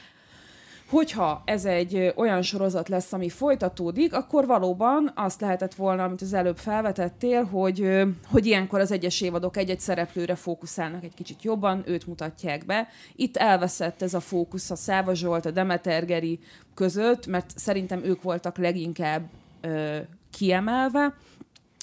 [0.89, 6.33] hogyha ez egy olyan sorozat lesz, ami folytatódik, akkor valóban azt lehetett volna, amit az
[6.33, 12.07] előbb felvetettél, hogy, hogy ilyenkor az egyes évadok egy-egy szereplőre fókuszálnak egy kicsit jobban, őt
[12.07, 12.89] mutatják be.
[13.17, 16.39] Itt elveszett ez a fókusz a Száva Zsolt, a Demeter Geri
[16.75, 19.23] között, mert szerintem ők voltak leginkább
[19.61, 19.97] ö,
[20.31, 21.15] kiemelve,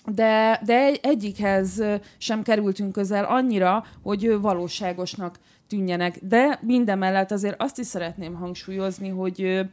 [0.06, 1.84] de, de egyikhez
[2.18, 6.20] sem kerültünk közel annyira, hogy valóságosnak tűnjenek.
[6.22, 9.66] De mindemellett azért azt is szeretném hangsúlyozni, hogy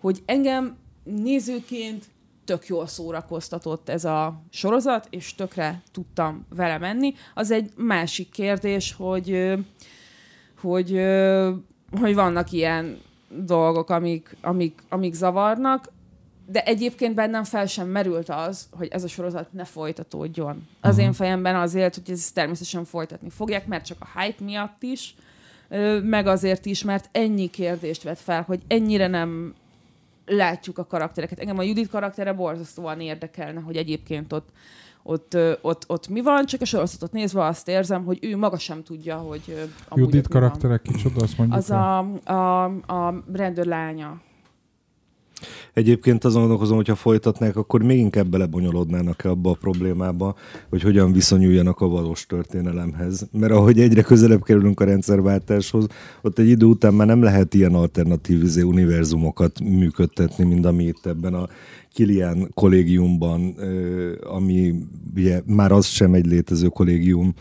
[0.00, 2.04] hogy engem nézőként
[2.44, 7.14] tök jól szórakoztatott ez a sorozat, és tökre tudtam vele menni.
[7.34, 9.54] Az egy másik kérdés, hogy,
[10.60, 11.00] hogy,
[12.00, 15.92] hogy vannak ilyen dolgok, amik, amik, amik zavarnak,
[16.50, 20.66] de egyébként bennem fel sem merült az, hogy ez a sorozat ne folytatódjon.
[20.80, 21.04] Az uh-huh.
[21.04, 25.14] én fejemben azért, hogy ez természetesen folytatni fogják, mert csak a hype miatt is,
[26.02, 29.54] meg azért is, mert ennyi kérdést vet fel, hogy ennyire nem
[30.26, 31.38] látjuk a karaktereket.
[31.38, 34.48] Engem a Judit karaktere borzasztóan érdekelne, hogy egyébként ott,
[35.02, 38.82] ott, ott, ott mi van, csak a sorozatot nézve azt érzem, hogy ő maga sem
[38.82, 41.58] tudja, hogy Judit karakterek kicsoda, azt mondjuk.
[41.58, 44.20] Az a, a, a rendőr lánya.
[45.74, 50.34] Egyébként azon gondolkozom, hogyha folytatnák, akkor még inkább belebonyolódnának -e abba a problémába,
[50.68, 53.28] hogy hogyan viszonyuljanak a valós történelemhez.
[53.32, 55.86] Mert ahogy egyre közelebb kerülünk a rendszerváltáshoz,
[56.22, 61.06] ott egy idő után már nem lehet ilyen alternatív izé, univerzumokat működtetni, mint ami itt
[61.06, 61.48] ebben a
[61.92, 63.54] Kilian kollégiumban,
[64.30, 64.74] ami
[65.14, 67.34] ugye már az sem egy létező kollégium,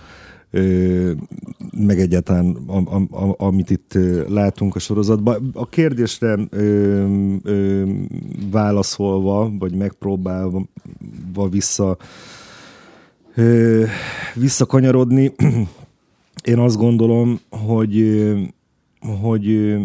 [1.72, 5.50] meg egyáltalán am, am, amit itt látunk a sorozatban.
[5.54, 7.06] A kérdésre ö,
[7.44, 7.84] ö,
[8.52, 10.66] válaszolva, vagy megpróbálva
[11.50, 11.98] vissza
[13.36, 13.84] ö,
[14.36, 15.34] visszakanyarodni,
[16.44, 18.24] én azt gondolom, hogy,
[19.22, 19.76] hogy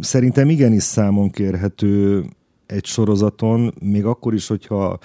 [0.00, 2.24] szerintem igenis számon kérhető
[2.66, 4.98] egy sorozaton, még akkor is, hogyha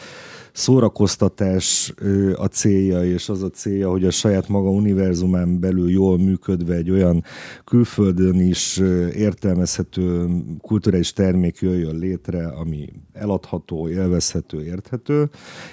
[0.52, 1.94] szórakoztatás
[2.36, 6.90] a célja, és az a célja, hogy a saját maga univerzumán belül jól működve egy
[6.90, 7.24] olyan
[7.66, 8.78] külföldön is
[9.16, 10.28] értelmezhető
[10.62, 15.30] kulturális termék jöjjön létre, ami eladható, élvezhető, érthető.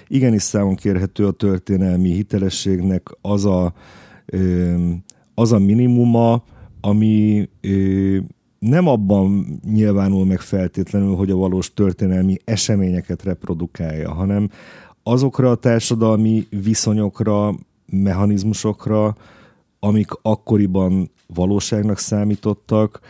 [0.07, 3.75] Igenis számon kérhető a történelmi hitelességnek az a,
[5.35, 6.45] az a minimuma,
[6.81, 7.49] ami
[8.59, 14.51] nem abban nyilvánul meg feltétlenül, hogy a valós történelmi eseményeket reprodukálja, hanem
[15.03, 17.55] azokra a társadalmi viszonyokra,
[17.87, 19.17] mechanizmusokra,
[19.81, 23.01] amik akkoriban valóságnak számítottak,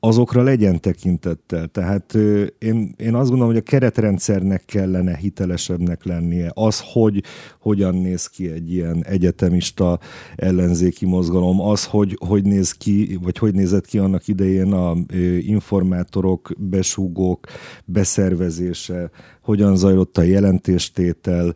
[0.00, 1.66] azokra legyen tekintettel.
[1.66, 2.14] Tehát
[2.58, 6.50] én, én azt gondolom, hogy a keretrendszernek kellene hitelesebbnek lennie.
[6.54, 7.22] Az, hogy
[7.60, 9.98] hogyan néz ki egy ilyen egyetemista
[10.36, 14.96] ellenzéki mozgalom, az, hogy hogy néz ki, vagy hogy nézett ki annak idején a
[15.40, 17.46] informátorok, besúgók
[17.84, 19.10] beszervezése,
[19.48, 21.54] hogyan zajlott a jelentéstétel,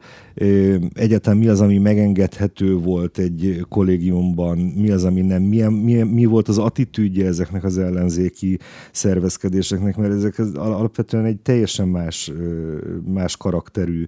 [0.93, 6.25] egyetem mi az, ami megengedhető volt egy kollégiumban, mi az, ami nem, mi, mi, mi
[6.25, 8.59] volt az attitűdje ezeknek az ellenzéki
[8.93, 12.33] szervezkedéseknek, mert ezek alapvetően egy teljesen más,
[13.05, 14.07] más karakterű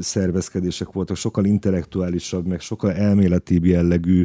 [0.00, 4.24] szervezkedések voltak, sokkal intellektuálisabb, meg sokkal elméletibb jellegű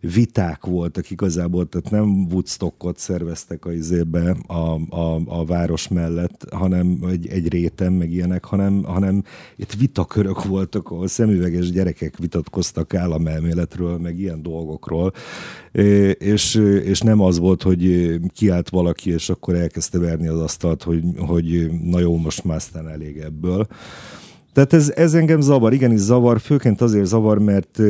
[0.00, 6.98] viták voltak igazából, tehát nem Woodstockot szerveztek a izébe a, a, a város mellett, hanem
[7.10, 9.24] egy, egy réten, meg ilyenek, hanem, hanem
[9.56, 15.12] itt vitakörök voltak, ahol szemüveges gyerekek vitatkoztak államelméletről, meg ilyen dolgokról,
[16.18, 21.02] és, és nem az volt, hogy kiállt valaki, és akkor elkezdte verni az asztalt, hogy,
[21.16, 23.66] hogy na jó, most már aztán elég ebből,
[24.58, 27.80] tehát ez, ez engem zavar, igenis zavar, főként azért zavar, mert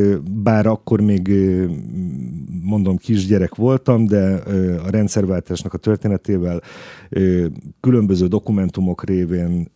[0.43, 1.31] bár akkor még
[2.63, 4.33] mondom kisgyerek voltam, de
[4.85, 6.61] a rendszerváltásnak a történetével
[7.79, 9.71] különböző dokumentumok révén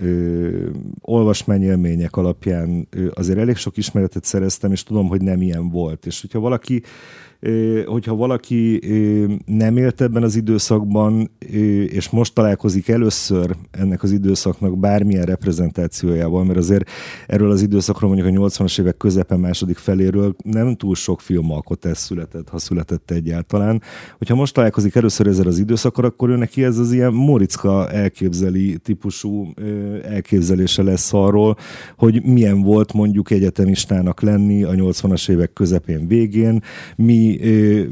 [1.02, 6.06] olvasmányélmények alapján azért elég sok ismeretet szereztem, és tudom, hogy nem ilyen volt.
[6.06, 6.82] És hogyha valaki
[7.86, 8.80] hogyha valaki
[9.46, 11.32] nem élt ebben az időszakban,
[11.88, 16.90] és most találkozik először ennek az időszaknak bármilyen reprezentációjával, mert azért
[17.28, 22.50] erről az időszakról mondjuk a 80-as évek közepe második feléről nem túl sok filmalkotás született,
[22.50, 23.82] ha született egyáltalán.
[24.18, 28.78] Hogyha most találkozik először ezzel az időszakkal, akkor ő neki ez az ilyen Moriczka elképzeli
[28.78, 29.54] típusú
[30.04, 31.58] elképzelése lesz arról,
[31.98, 36.62] hogy milyen volt mondjuk egyetemistának lenni a 80-as évek közepén végén,
[36.96, 37.33] mi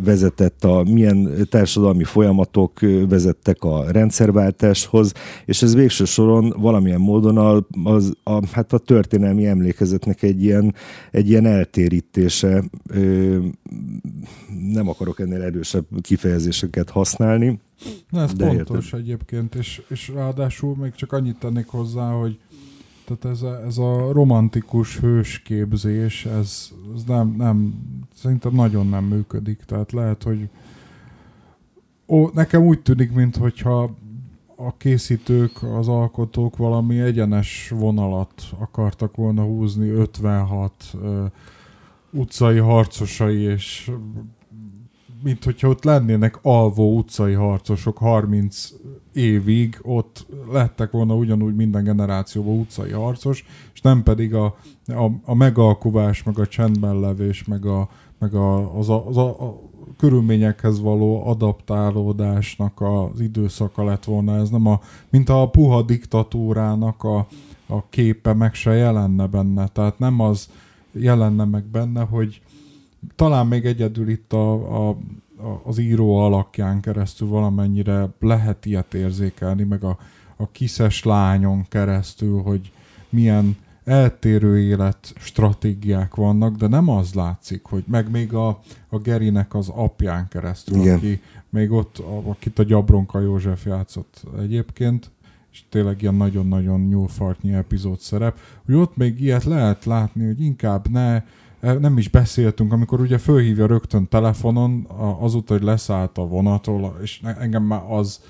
[0.04, 5.13] vezetett a, milyen társadalmi folyamatok vezettek a rendszerváltáshoz,
[5.45, 10.75] és ez végső soron valamilyen módon a, az, a, hát a történelmi emlékezetnek egy ilyen,
[11.12, 12.63] egy ilyen eltérítése.
[14.73, 17.60] Nem akarok ennél erősebb kifejezéseket használni.
[18.10, 18.99] Na, ez de pontos érted.
[18.99, 22.39] egyébként, és, és ráadásul még csak annyit tennék hozzá, hogy
[23.19, 27.74] tehát ez a, ez a romantikus hősképzés, ez, ez nem, nem,
[28.13, 29.63] szerintem nagyon nem működik.
[29.65, 30.50] Tehát lehet, hogy
[32.08, 33.95] ó, nekem úgy tűnik, mintha
[34.56, 41.26] a készítők, az alkotók valami egyenes vonalat akartak volna húzni 56 uh,
[42.12, 43.91] utcai harcosai és
[45.24, 48.69] mint hogyha ott lennének alvó utcai harcosok 30
[49.13, 54.56] évig, ott lettek volna ugyanúgy minden generációban utcai harcos, és nem pedig a,
[54.88, 59.28] a, a megalkuvás, meg a csendben levés, meg, a, meg a, az, a, az a,
[59.28, 59.60] a
[59.97, 64.36] körülményekhez való adaptálódásnak az időszaka lett volna.
[64.38, 67.28] Ez nem a, mint a puha diktatúrának a,
[67.67, 69.67] a képe meg se jelenne benne.
[69.67, 70.50] Tehát nem az
[70.91, 72.41] jelenne meg benne, hogy
[73.15, 74.52] talán még egyedül itt a,
[74.89, 74.97] a,
[75.63, 79.97] az író alakján keresztül valamennyire lehet ilyet érzékelni, meg a,
[80.36, 82.71] a kiszes lányon keresztül, hogy
[83.10, 89.54] milyen eltérő élet stratégiák vannak, de nem az látszik, hogy meg még a, a Gerinek
[89.54, 90.95] az apján keresztül, Igen.
[90.97, 95.12] aki még ott, a, akit a Gyabronka József játszott egyébként,
[95.51, 100.89] és tényleg ilyen nagyon-nagyon nyúlfartnyi epizód szerep, hogy ott még ilyet lehet látni, hogy inkább
[100.89, 101.23] ne,
[101.62, 104.88] nem is beszéltünk, amikor ugye fölhívja rögtön telefonon,
[105.19, 108.21] azóta, hogy leszállt a vonatról, és engem már az,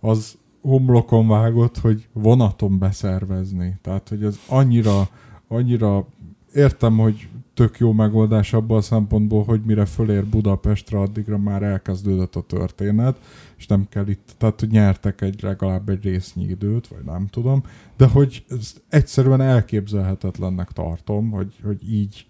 [0.00, 3.78] az homlokon vágott, hogy vonaton beszervezni.
[3.82, 5.08] Tehát, hogy ez annyira,
[5.48, 6.06] annyira
[6.54, 12.36] értem, hogy tök jó megoldás abban a szempontból, hogy mire fölér Budapestre, addigra már elkezdődött
[12.36, 13.16] a történet,
[13.56, 17.62] és nem kell itt, tehát hogy nyertek egy legalább egy résznyi időt, vagy nem tudom,
[17.96, 22.26] de hogy ezt egyszerűen elképzelhetetlennek tartom, hogy, hogy így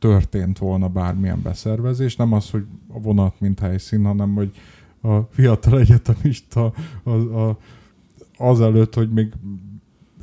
[0.00, 4.50] történt volna bármilyen beszervezés, nem az, hogy a vonat mint helyszín, hanem hogy
[5.00, 7.58] a fiatal egyetemista a, a,
[8.36, 9.32] azelőtt, hogy még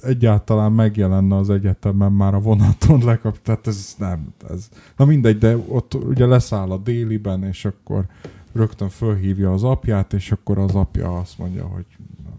[0.02, 5.58] egyáltalán megjelenne az egyetemen már a vonaton lekap, tehát ez nem, ez, na mindegy, de
[5.68, 8.06] ott ugye leszáll a déliben, és akkor
[8.54, 11.86] rögtön fölhívja az apját, és akkor az apja azt mondja, hogy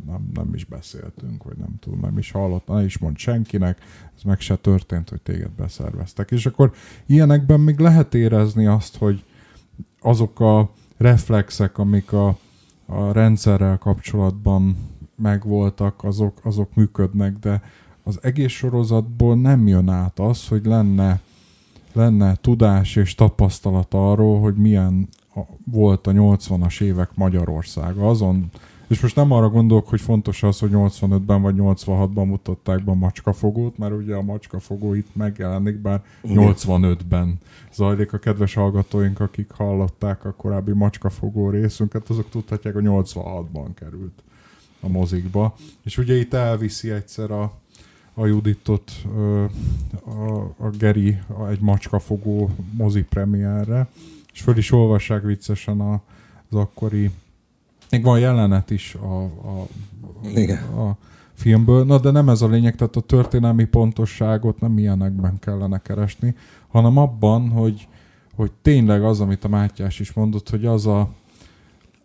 [0.09, 3.79] nem, nem is beszéltünk, vagy nem tudom, nem is hallott, ne is mond senkinek,
[4.17, 6.31] ez meg se történt, hogy téged beszerveztek.
[6.31, 6.73] És akkor
[7.07, 9.25] ilyenekben még lehet érezni azt, hogy
[10.01, 12.39] azok a reflexek, amik a,
[12.87, 14.77] a rendszerrel kapcsolatban
[15.17, 17.63] megvoltak, azok, azok működnek, de
[18.03, 21.21] az egész sorozatból nem jön át az, hogy lenne,
[21.93, 25.09] lenne tudás és tapasztalat arról, hogy milyen
[25.65, 28.09] volt a 80-as évek Magyarországa.
[28.09, 28.51] Azon,
[28.89, 32.95] és most nem arra gondolok, hogy fontos az, hogy 85-ben vagy 86-ban mutatták be a
[32.95, 37.41] macskafogót, mert ugye a macskafogó itt megjelenik, bár 85-ben
[37.73, 44.23] zajlik a kedves hallgatóink, akik hallották a korábbi macskafogó részünket, azok tudhatják, hogy 86-ban került
[44.81, 45.55] a mozikba.
[45.85, 47.53] És ugye itt elviszi egyszer a,
[48.15, 48.93] a Juditot
[50.05, 51.19] a, a Geri
[51.51, 53.89] egy macskafogó mozi premierre,
[54.33, 55.93] és föl is olvassák viccesen a,
[56.51, 57.11] az akkori
[57.91, 59.67] még van jelenet is a, a,
[60.35, 60.63] Igen.
[60.63, 60.97] a
[61.35, 66.35] filmből, na de nem ez a lényeg, tehát a történelmi pontosságot nem ilyenekben kellene keresni,
[66.69, 67.89] hanem abban, hogy,
[68.35, 71.09] hogy tényleg az, amit a Mátyás is mondott, hogy az a,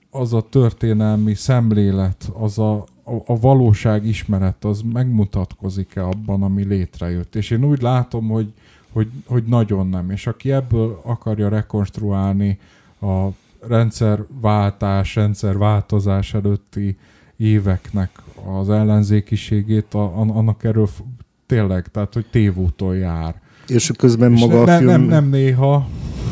[0.10, 7.36] az a történelmi szemlélet, az a, a, a valóság ismeret, az megmutatkozik-e abban, ami létrejött.
[7.36, 8.54] És én úgy látom, hogy,
[8.92, 10.10] hogy, hogy nagyon nem.
[10.10, 12.60] És aki ebből akarja rekonstruálni
[13.02, 13.28] a
[13.68, 16.98] rendszerváltás, rendszerváltozás előtti
[17.38, 18.10] éveknek
[18.60, 20.90] az ellenzékiségét, a, annak erről
[21.46, 23.42] tényleg, tehát hogy tévúton jár.
[23.68, 24.90] És közben és maga ne, a film...
[24.90, 25.88] Nem, nem néha,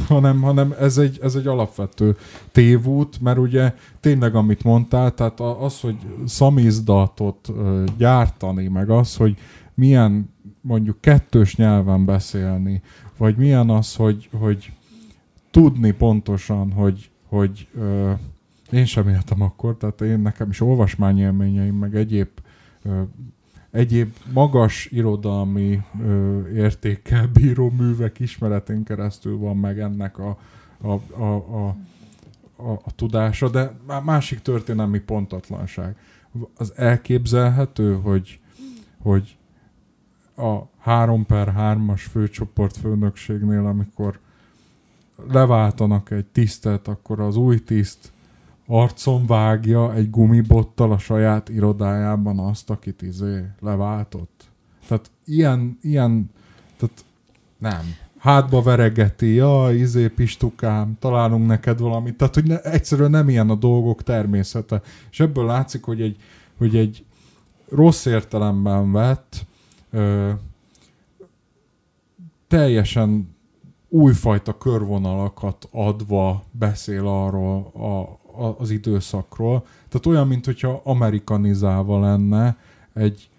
[0.08, 2.17] hanem, hanem ez, egy, ez egy alapvető
[2.52, 7.52] tévút, mert ugye tényleg, amit mondtál, tehát az, hogy szamizdatot
[7.98, 9.38] gyártani, meg az, hogy
[9.74, 12.82] milyen mondjuk kettős nyelven beszélni,
[13.17, 14.72] vagy milyen az, hogy, hogy
[15.52, 18.12] tudni pontosan, hogy, hogy ö,
[18.72, 22.30] én sem éltem akkor, tehát én nekem is olvasmányélményeim, meg egyéb
[22.84, 23.02] ö,
[23.70, 30.38] egyéb magas irodalmi ö, értékkel bíró művek ismeretén keresztül van meg ennek a,
[30.82, 30.91] a,
[31.22, 31.76] a, a,
[32.56, 33.72] a, a tudása, de
[34.04, 35.96] másik történelmi pontatlanság.
[36.56, 38.39] Az elképzelhető, hogy,
[39.02, 39.38] hogy
[40.36, 44.20] a 3 per 3-as főcsoport főnökségnél, amikor
[45.28, 48.12] leváltanak egy tisztet, akkor az új tiszt
[48.68, 54.50] arcon vágja egy gumibottal a saját irodájában azt, akit izé leváltott.
[54.88, 56.30] Tehát ilyen, ilyen,
[56.78, 57.06] tehát
[57.58, 57.96] nem.
[58.18, 62.18] Hátba veregeti, ja, izé pistukám, találunk neked valamit.
[62.18, 64.82] Tehát, hogy ne, egyszerűen nem ilyen a dolgok természete.
[65.12, 66.18] És ebből látszik, hogy egy,
[66.58, 67.06] hogy egy
[67.70, 69.46] rossz értelemben vett,
[69.92, 70.32] ö,
[72.48, 73.36] teljesen
[73.93, 77.87] újfajta körvonalakat adva beszél arról a,
[78.44, 79.65] a, az időszakról.
[79.89, 82.58] Tehát olyan, mint hogyha amerikanizálva lenne
[82.94, 83.29] egy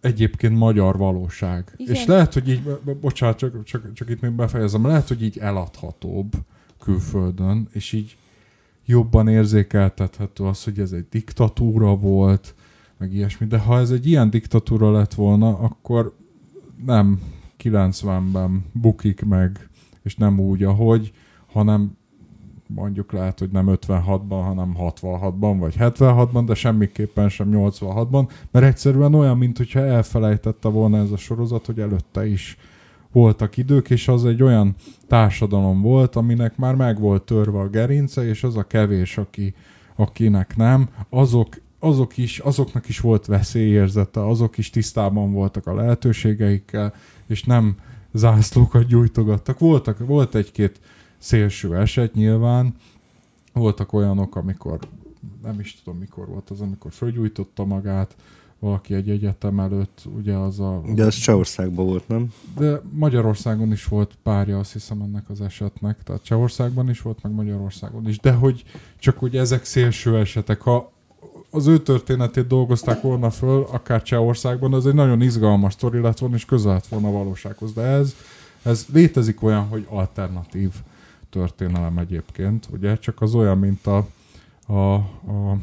[0.00, 1.74] egyébként magyar valóság.
[1.76, 1.94] Igen.
[1.94, 2.62] És lehet, hogy így,
[3.00, 6.32] bocsánat, csak, csak, csak itt még befejezem, lehet, hogy így eladhatóbb
[6.78, 8.16] külföldön, és így
[8.84, 12.54] jobban érzékeltethető az, hogy ez egy diktatúra volt,
[12.96, 13.46] meg ilyesmi.
[13.46, 16.16] De ha ez egy ilyen diktatúra lett volna, akkor
[16.84, 17.20] nem
[17.62, 19.67] 90-ben bukik meg,
[20.08, 21.12] és nem úgy, ahogy,
[21.52, 21.96] hanem
[22.66, 29.14] mondjuk lehet, hogy nem 56-ban, hanem 66-ban, vagy 76-ban, de semmiképpen sem 86-ban, mert egyszerűen
[29.14, 32.56] olyan, mint hogyha elfelejtette volna ez a sorozat, hogy előtte is
[33.12, 34.74] voltak idők, és az egy olyan
[35.06, 39.54] társadalom volt, aminek már meg volt törve a gerince, és az a kevés, aki,
[39.96, 41.48] akinek nem, azok,
[41.78, 46.94] azok is, azoknak is volt veszélyérzete, azok is tisztában voltak a lehetőségeikkel,
[47.26, 47.76] és nem
[48.12, 49.58] zászlókat gyújtogattak.
[49.58, 50.80] Voltak, volt egy-két
[51.18, 52.74] szélső eset nyilván,
[53.52, 54.78] voltak olyanok, amikor
[55.42, 58.16] nem is tudom mikor volt az, amikor fölgyújtotta magát,
[58.58, 60.82] valaki egy egyetem előtt, ugye az a...
[60.94, 62.32] De ez Csehországban volt, nem?
[62.56, 67.32] De Magyarországon is volt párja, azt hiszem ennek az esetnek, tehát Csehországban is volt, meg
[67.32, 68.64] Magyarországon is, de hogy
[68.98, 70.92] csak hogy ezek szélső esetek, ha
[71.50, 76.34] az ő történetét dolgozták volna föl, akár Csehországban, az egy nagyon izgalmas sztori lett volna,
[76.34, 78.14] és közel lett volna a valósághoz, de ez,
[78.62, 80.70] ez létezik olyan, hogy alternatív
[81.30, 84.06] történelem egyébként, ugye, csak az olyan, mint a,
[84.66, 85.58] a, a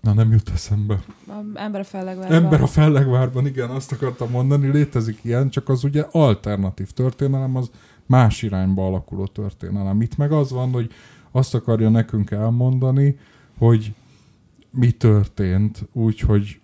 [0.00, 1.02] Na nem jut eszembe.
[1.26, 2.36] A ember a fellegvárban.
[2.36, 7.70] Ember a fellegvárban, igen, azt akartam mondani, létezik ilyen, csak az ugye alternatív történelem, az
[8.06, 10.00] más irányba alakuló történelem.
[10.00, 10.90] Itt meg az van, hogy
[11.30, 13.18] azt akarja nekünk elmondani,
[13.58, 13.94] hogy
[14.78, 16.60] mi történt, úgyhogy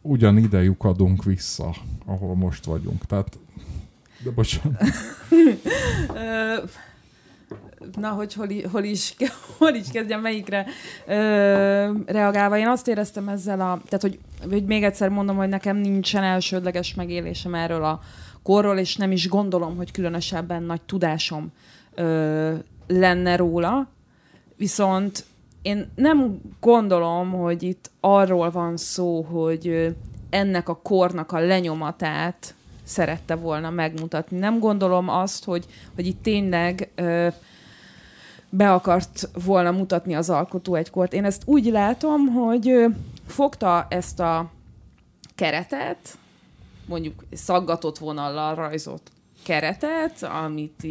[0.00, 1.74] ugyan ide lyukadunk vissza,
[2.06, 3.06] ahol most vagyunk.
[3.06, 3.38] Tehát,
[4.22, 4.82] de bocsánat.
[8.00, 9.14] na, hogy hol, hol, is,
[9.58, 10.66] hol is kezdjem, melyikre
[11.06, 11.14] ö,
[12.06, 12.58] reagálva.
[12.58, 14.18] Én azt éreztem ezzel a, tehát hogy,
[14.50, 18.00] hogy még egyszer mondom, hogy nekem nincsen elsődleges megélésem erről a
[18.42, 21.52] korról, és nem is gondolom, hogy különösebben nagy tudásom
[21.94, 22.54] ö,
[22.86, 23.88] lenne róla.
[24.56, 25.24] Viszont
[25.64, 29.94] én nem gondolom, hogy itt arról van szó, hogy
[30.30, 34.38] ennek a kornak a lenyomatát szerette volna megmutatni.
[34.38, 37.28] Nem gondolom azt, hogy, hogy itt tényleg ö,
[38.48, 41.12] be akart volna mutatni az alkotó egykort.
[41.12, 42.84] Én ezt úgy látom, hogy
[43.26, 44.50] fogta ezt a
[45.34, 46.18] keretet,
[46.86, 49.10] mondjuk szaggatott vonallal rajzolt
[49.44, 50.86] keretet, amit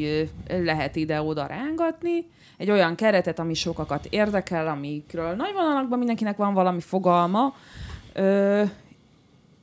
[0.48, 2.26] lehet ide-oda rángatni,
[2.58, 7.56] egy olyan keretet, ami sokakat érdekel, amikről nagy vonalakban mindenkinek van valami fogalma,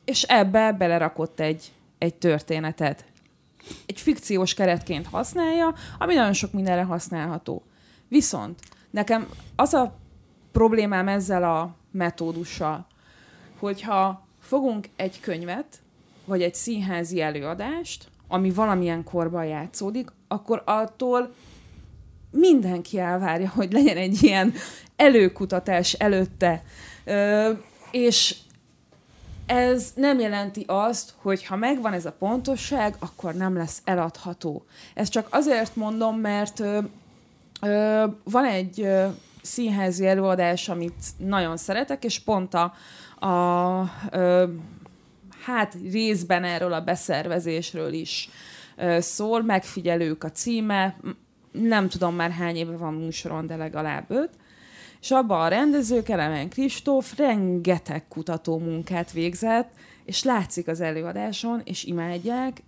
[0.05, 3.05] és ebbe belerakott egy, egy történetet.
[3.86, 7.62] Egy fikciós keretként használja, ami nagyon sok mindenre használható.
[8.09, 8.61] Viszont
[8.91, 9.99] nekem az a
[10.53, 12.86] problémám ezzel a metódussal,
[13.59, 15.78] hogyha fogunk egy könyvet,
[16.24, 21.35] vagy egy színházi előadást, ami valamilyen korban játszódik, akkor attól
[22.31, 24.53] mindenki elvárja, hogy legyen egy ilyen
[24.97, 26.62] előkutatás előtte.
[27.05, 27.51] Ö,
[27.91, 28.37] és
[29.47, 34.64] ez nem jelenti azt, hogy ha megvan ez a pontosság, akkor nem lesz eladható.
[34.95, 36.62] Ezt csak azért mondom, mert
[37.61, 39.07] Ö, van egy ö,
[39.43, 42.74] színházi előadás, amit nagyon szeretek, és pont a,
[43.26, 44.45] a ö,
[45.45, 48.28] hát részben erről a beszervezésről is
[48.99, 50.97] szól, megfigyelők a címe,
[51.53, 54.30] nem tudom már hány éve van műsoron, de legalább öt,
[55.01, 59.72] és abban a rendezők, Elemen Kristóf rengeteg kutató munkát végzett,
[60.05, 62.62] és látszik az előadáson, és imádják,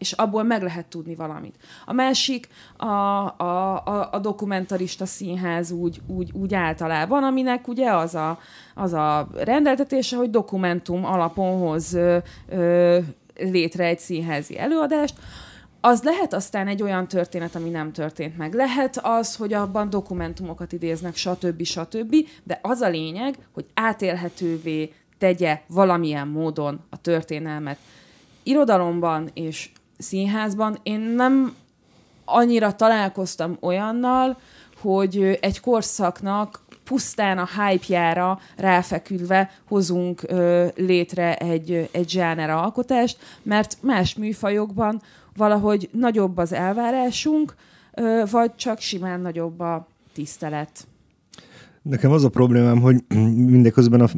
[0.00, 1.54] és abból meg lehet tudni valamit.
[1.84, 8.14] A másik a, a, a, a dokumentarista színház úgy, úgy, úgy általában, aminek ugye az
[8.14, 8.38] a,
[8.74, 12.98] az a rendeltetése, hogy dokumentum alapon hoz ö, ö,
[13.36, 15.14] létre egy színházi előadást,
[15.80, 18.54] az lehet aztán egy olyan történet, ami nem történt meg.
[18.54, 21.62] Lehet az, hogy abban dokumentumokat idéznek, stb.
[21.62, 22.14] stb.
[22.44, 27.78] De az a lényeg, hogy átélhetővé tegye valamilyen módon a történelmet.
[28.42, 29.70] Irodalomban és
[30.00, 31.54] színházban én nem
[32.24, 34.36] annyira találkoztam olyannal,
[34.80, 43.76] hogy egy korszaknak pusztán a hype-jára ráfeküdve hozunk ö, létre egy, egy zsáner alkotást, mert
[43.80, 45.02] más műfajokban
[45.36, 47.54] valahogy nagyobb az elvárásunk,
[47.94, 50.86] ö, vagy csak simán nagyobb a tisztelet.
[51.90, 53.04] Nekem az a problémám, hogy
[53.54, 54.08] mindeközben a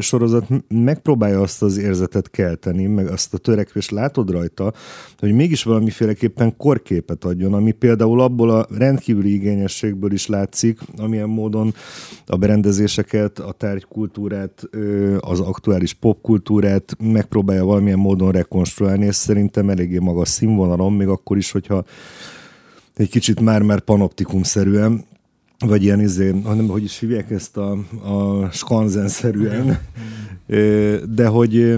[0.00, 3.90] sorozat megpróbálja azt az érzetet kelteni, meg azt a törekvést.
[3.90, 4.72] Látod rajta,
[5.18, 11.74] hogy mégis valamiféleképpen korképet adjon, ami például abból a rendkívüli igényességből is látszik, amilyen módon
[12.26, 14.68] a berendezéseket, a tárgykultúrát,
[15.20, 21.50] az aktuális popkultúrát megpróbálja valamilyen módon rekonstruálni, és szerintem eléggé magas színvonalon, még akkor is,
[21.50, 21.84] hogyha
[22.96, 25.04] egy kicsit már-már panoptikum-szerűen,
[25.66, 27.70] vagy ilyen izé, hanem hogy is hívják ezt a,
[28.04, 29.78] a skanzen-szerűen,
[31.16, 31.76] de hogy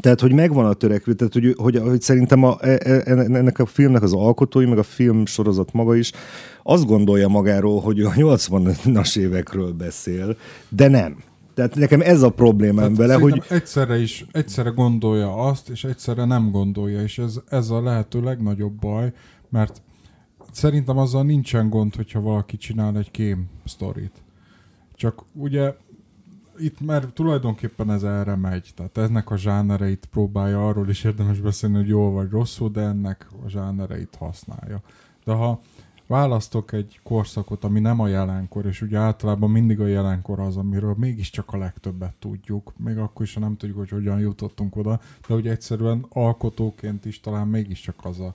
[0.00, 3.66] tehát, hogy megvan a törekvő, tehát, hogy, hogy, hogy szerintem a, e, e, ennek a
[3.66, 6.12] filmnek az alkotói, meg a film sorozat maga is
[6.62, 10.36] azt gondolja magáról, hogy a 80-as évekről beszél,
[10.68, 11.16] de nem.
[11.54, 13.42] Tehát nekem ez a problémám Tehát vele, hogy...
[13.48, 18.72] Egyszerre is, egyszerre gondolja azt, és egyszerre nem gondolja, és ez, ez a lehető legnagyobb
[18.72, 19.12] baj,
[19.48, 19.82] mert
[20.50, 24.22] szerintem azzal nincsen gond, hogyha valaki csinál egy kém sztorit.
[24.94, 25.74] Csak ugye
[26.58, 31.76] itt már tulajdonképpen ez erre megy, tehát ennek a zsánereit próbálja, arról is érdemes beszélni,
[31.76, 34.80] hogy jó vagy rosszul, de ennek a zsánereit használja.
[35.24, 35.60] De ha
[36.06, 40.94] választok egy korszakot, ami nem a jelenkor, és ugye általában mindig a jelenkor az, amiről
[40.98, 45.34] mégiscsak a legtöbbet tudjuk, még akkor is, ha nem tudjuk, hogy hogyan jutottunk oda, de
[45.34, 48.34] hogy egyszerűen alkotóként is talán mégiscsak az a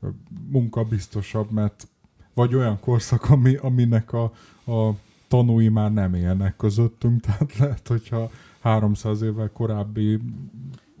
[0.00, 1.88] legmunkabiztosabb, mert
[2.34, 4.22] vagy olyan korszak, ami, aminek a,
[4.72, 4.94] a
[5.28, 8.30] tanúi már nem élnek közöttünk, tehát lehet, hogyha
[8.60, 10.18] 300 évvel korábbi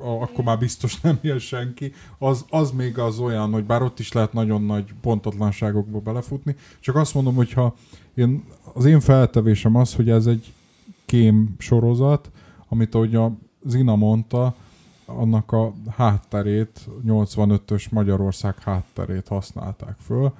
[0.02, 4.12] akkor már biztos nem él senki, az, az még az olyan, hogy bár ott is
[4.12, 7.74] lehet nagyon nagy pontatlanságokba belefutni, csak azt mondom, hogyha
[8.14, 10.52] én, az én feltevésem az, hogy ez egy
[11.04, 12.30] kém sorozat,
[12.68, 13.32] amit ahogy a
[13.64, 14.54] Zina mondta,
[15.16, 20.32] annak a hátterét, 85-ös Magyarország hátterét használták föl,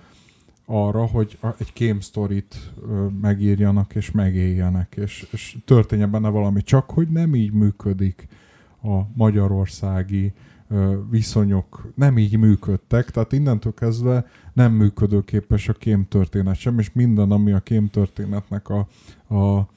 [0.67, 2.73] arra, hogy egy kém sztorit
[3.21, 8.29] megírjanak és megéljenek, és, és történjen benne valami, csak hogy nem így működik
[8.83, 10.33] a magyarországi
[11.11, 11.93] viszonyok.
[11.95, 17.61] Nem így működtek, tehát innentől kezdve nem működőképes a kémtörténet sem, és minden, ami a
[17.61, 18.79] kémtörténetnek a,
[19.35, 19.69] a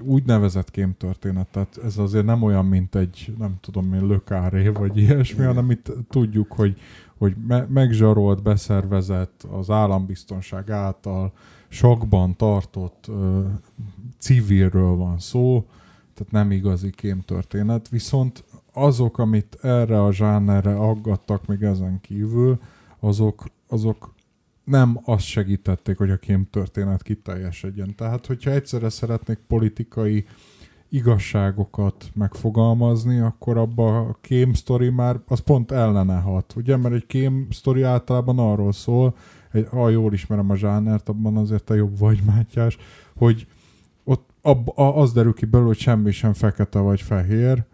[0.00, 5.44] úgynevezett kémtörténet, tehát ez azért nem olyan, mint egy, nem tudom én, lökáré, vagy ilyesmi,
[5.44, 6.80] hanem itt tudjuk, hogy,
[7.18, 11.32] hogy me- megzsarolt, beszervezett az állambiztonság által
[11.68, 13.44] sokban tartott ö,
[14.18, 15.66] civilről van szó,
[16.14, 22.58] tehát nem igazi kémtörténet, viszont azok, amit erre a zsánerre aggattak még ezen kívül,
[23.00, 24.13] azok, azok
[24.64, 27.94] nem azt segítették, hogy a kémtörténet kiteljesedjen.
[27.94, 30.26] Tehát, hogyha egyszerre szeretnék politikai
[30.88, 36.76] igazságokat megfogalmazni, akkor abba a kém sztori már az pont ellene hat, ugye?
[36.76, 39.16] Mert egy kém sztori általában arról szól,
[39.52, 42.76] egy, ha jól ismerem a zsánert, abban azért te jobb vagy, Mátyás,
[43.16, 43.46] hogy
[44.04, 47.64] ott ab, az derül ki belőle, hogy semmi sem fekete vagy fehér.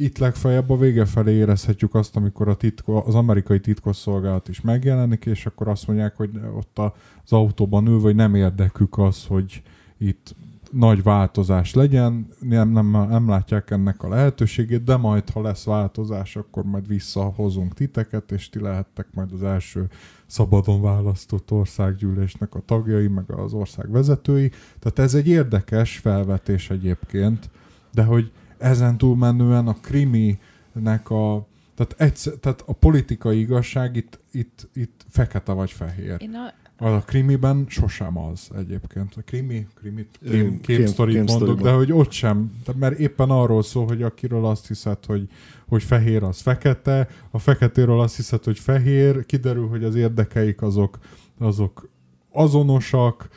[0.00, 5.26] Itt legfeljebb a vége felé érezhetjük azt, amikor a titko, az amerikai titkosszolgálat is megjelenik,
[5.26, 6.78] és akkor azt mondják, hogy ott
[7.24, 9.62] az autóban ül, vagy nem érdekük az, hogy
[9.96, 10.34] itt
[10.70, 16.36] nagy változás legyen, nem, nem, nem látják ennek a lehetőségét, de majd, ha lesz változás,
[16.36, 19.88] akkor majd visszahozunk titeket, és ti lehettek majd az első
[20.26, 24.50] szabadon választott országgyűlésnek a tagjai, meg az ország vezetői.
[24.78, 27.50] Tehát ez egy érdekes felvetés egyébként,
[27.92, 34.68] de hogy ezen túlmenően a kriminek a tehát, egyszer, tehát a politikai igazság itt, itt,
[34.74, 36.16] itt fekete vagy fehér.
[36.18, 39.14] Én a, a krimiben sosem az egyébként.
[39.16, 43.86] A krimi, krimi kém, kém, kém mondok, de hogy ott sem, mert éppen arról szól,
[43.86, 45.28] hogy akiről azt hiszed, hogy,
[45.68, 50.98] hogy fehér az fekete, a feketéről azt hiszed, hogy fehér, kiderül, hogy az érdekeik azok,
[51.38, 51.88] azok
[52.32, 53.28] azonosak,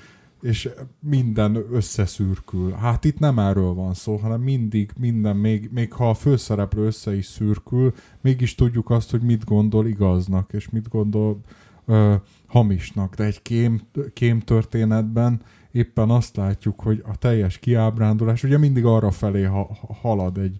[0.41, 0.69] és
[0.99, 2.71] minden összeszürkül.
[2.71, 7.15] Hát itt nem erről van szó, hanem mindig, minden, még, még ha a főszereplő össze
[7.15, 11.39] is szürkül, mégis tudjuk azt, hogy mit gondol igaznak, és mit gondol
[11.85, 12.15] ö,
[12.47, 13.81] hamisnak, de egy kém,
[14.13, 20.37] kém történetben éppen azt látjuk, hogy a teljes kiábrándulás, ugye mindig arra felé ha, halad
[20.37, 20.59] egy,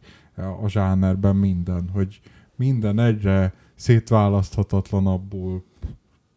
[0.64, 2.22] a zsánerben minden, hogy
[2.56, 5.64] minden egyre szétválaszthatatlanabbul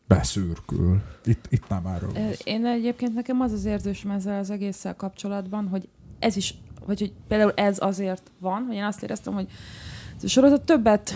[0.06, 1.00] beszürkül.
[1.24, 2.10] Itt, itt nem erről
[2.44, 5.88] Én egyébként nekem az az érzésem ezzel az egésszel kapcsolatban, hogy
[6.18, 6.54] ez is,
[6.86, 9.46] vagy hogy például ez azért van, hogy én azt éreztem, hogy
[10.16, 11.12] ez a sorozat többet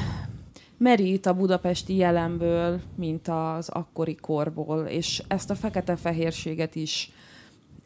[0.77, 7.13] merít a budapesti jelenből, mint az akkori korból, és ezt a fekete-fehérséget is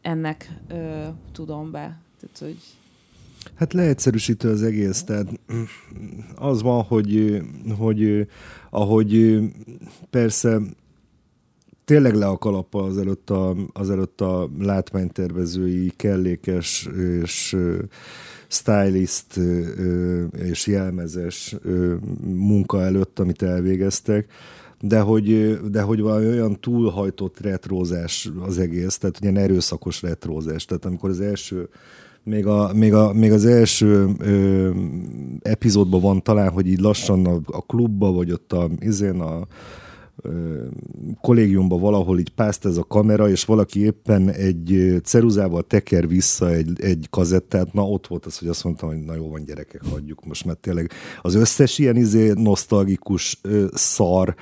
[0.01, 1.97] ennek ö, tudom be.
[2.19, 2.57] Tehát, hogy
[3.55, 5.27] Hát leegyszerűsítő az egész, tehát
[6.35, 7.41] az van, hogy,
[7.77, 8.27] hogy
[8.69, 9.39] ahogy
[10.09, 10.59] persze
[11.85, 16.89] tényleg le a kalappa az előtt a, az előtt a látványtervezői kellékes
[17.21, 17.57] és
[18.47, 19.39] stylist
[20.31, 21.55] és jelmezes
[22.23, 24.31] munka előtt, amit elvégeztek,
[24.81, 30.65] de hogy, de hogy valami olyan túlhajtott retrózás az egész, tehát ilyen erőszakos retrózás.
[30.65, 31.69] Tehát amikor az első
[32.23, 34.69] még, a, még, a, még az első ö,
[35.41, 39.47] epizódban van talán, hogy így lassan a, a klubba, vagy ott a, izén a,
[41.21, 46.81] kollégiumban valahol így pázt ez a kamera, és valaki éppen egy ceruzával teker vissza egy,
[46.81, 50.25] egy kazettát, na ott volt az, hogy azt mondtam, hogy na jó van gyerekek, hagyjuk
[50.25, 53.41] most, mert tényleg az összes ilyen izé nosztalgikus
[53.73, 54.35] szar,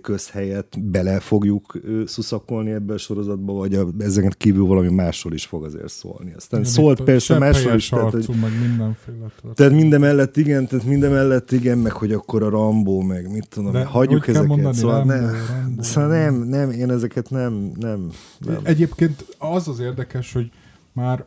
[0.00, 5.64] közhelyet bele fogjuk szuszakolni ebbe a sorozatba, vagy a, ezeket kívül valami másról is fog
[5.64, 6.32] azért szólni.
[6.36, 7.88] Aztán igen, szólt persze másról is.
[7.88, 12.42] Tehát, hogy, meg mindenféle tehát minden mellett igen, tehát minden mellett igen, meg hogy akkor
[12.42, 14.48] a Rambó, meg mit tudom, De hagyjuk ezeket.
[14.48, 18.58] Mondani, szóval, Rambo, nem, Rambo, szóval nem, nem, én ezeket nem, nem, nem.
[18.62, 20.50] Egyébként az az érdekes, hogy
[20.92, 21.24] már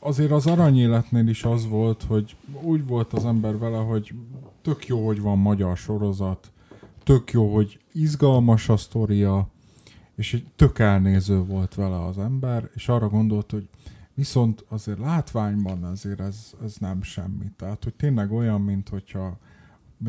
[0.00, 4.14] azért az aranyéletnél is az volt, hogy úgy volt az ember vele, hogy
[4.62, 6.52] tök jó, hogy van magyar sorozat,
[7.04, 9.48] tök jó, hogy izgalmas a sztoria,
[10.16, 13.68] és egy tök elnéző volt vele az ember, és arra gondolt, hogy
[14.14, 17.50] viszont azért látványban azért ez, ez nem semmi.
[17.56, 19.38] Tehát, hogy tényleg olyan, mint hogyha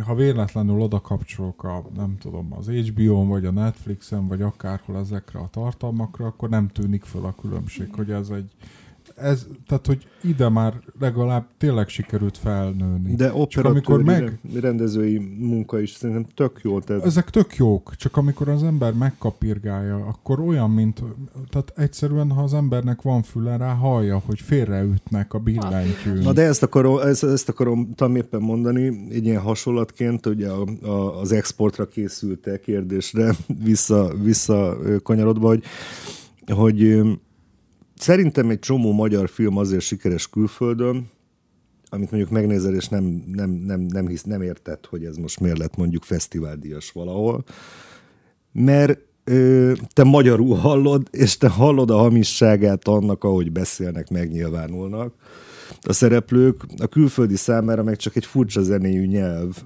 [0.03, 5.39] ha véletlenül oda kapcsolok a, nem tudom, az HBO-n, vagy a Netflixen, vagy akárhol ezekre
[5.39, 8.51] a tartalmakra, akkor nem tűnik föl a különbség, hogy ez egy,
[9.15, 13.15] ez, tehát, hogy ide már legalább tényleg sikerült felnőni.
[13.15, 14.39] De operatőri, amikor meg...
[14.61, 16.79] rendezői munka is szerintem tök jó.
[16.79, 17.05] Tehát...
[17.05, 21.03] Ezek tök jók, csak amikor az ember megkapirgálja, akkor olyan, mint,
[21.49, 26.21] tehát egyszerűen, ha az embernek van füle rá, hallja, hogy félreütnek a billentyűn.
[26.21, 30.65] Na de ezt akarom, ezt, ezt akarom tam éppen mondani, egy ilyen hasonlatként, ugye a,
[30.81, 35.63] a, az exportra készült kérdésre vissza, vissza kanyarodva, hogy,
[36.47, 37.01] hogy
[37.95, 41.09] Szerintem egy csomó magyar film azért sikeres külföldön,
[41.89, 45.57] amit mondjuk megnézel, és nem, nem, nem, nem, hisz, nem érted, hogy ez most miért
[45.57, 47.43] lett mondjuk fesztiváldíjas valahol,
[48.51, 55.13] mert ö, te magyarul hallod, és te hallod a hamisságát annak, ahogy beszélnek, megnyilvánulnak.
[55.81, 59.63] A szereplők, a külföldi számára meg csak egy furcsa zenéjű nyelv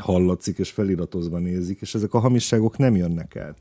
[0.00, 3.56] hallatszik, és feliratozva nézik, és ezek a hamisságok nem jönnek át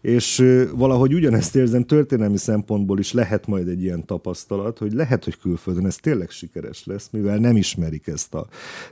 [0.00, 0.44] és
[0.74, 5.86] valahogy ugyanezt érzem történelmi szempontból is lehet majd egy ilyen tapasztalat, hogy lehet, hogy külföldön
[5.86, 8.46] ez tényleg sikeres lesz, mivel nem ismerik ezt a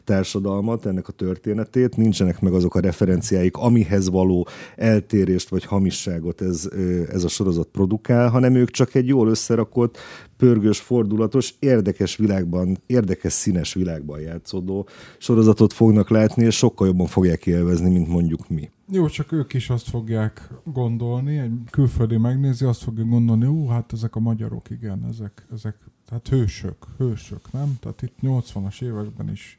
[0.04, 4.46] társadalmat, ennek a történetét, nincsenek meg azok a referenciáik, amihez való
[4.76, 6.68] eltérést vagy hamisságot ez,
[7.12, 9.98] ez a sorozat produkál, hanem ők csak egy jól összerakott,
[10.36, 14.88] pörgős, fordulatos, érdekes világban, érdekes színes világban játszódó
[15.18, 18.70] sorozatot fognak látni, és sokkal jobban fogják élvezni, mint mondjuk mi.
[18.90, 23.92] Jó, csak ők is azt fogják gondolni, egy külföldi megnézi, azt fogja gondolni, ó, hát
[23.92, 25.76] ezek a magyarok, igen, ezek, ezek
[26.08, 27.76] tehát hősök, hősök, nem?
[27.80, 29.58] Tehát itt 80-as években is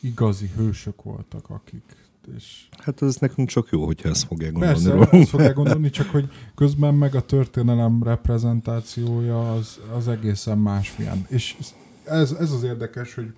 [0.00, 2.68] igazi hősök voltak, akik és...
[2.78, 6.28] Hát ez nekünk csak jó, hogyha ezt fogják gondolni Persze, ezt fogják gondolni, csak hogy
[6.54, 11.26] közben meg a történelem reprezentációja az, az egészen másmilyen.
[11.28, 11.56] És
[12.04, 13.32] ez, ez az érdekes, hogy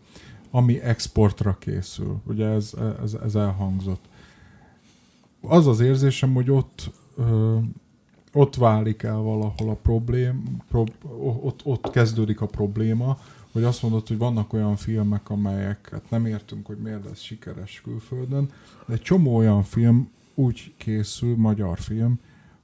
[0.50, 2.72] ami exportra készül, ugye ez,
[3.02, 4.04] ez, ez elhangzott
[5.42, 6.90] az az érzésem, hogy ott
[8.32, 10.84] ott válik el valahol a problém, pro,
[11.42, 13.18] ott, ott kezdődik a probléma,
[13.52, 18.50] hogy azt mondod, hogy vannak olyan filmek, amelyeket nem értünk, hogy miért lesz sikeres külföldön,
[18.86, 22.18] de egy csomó olyan film úgy készül, magyar film,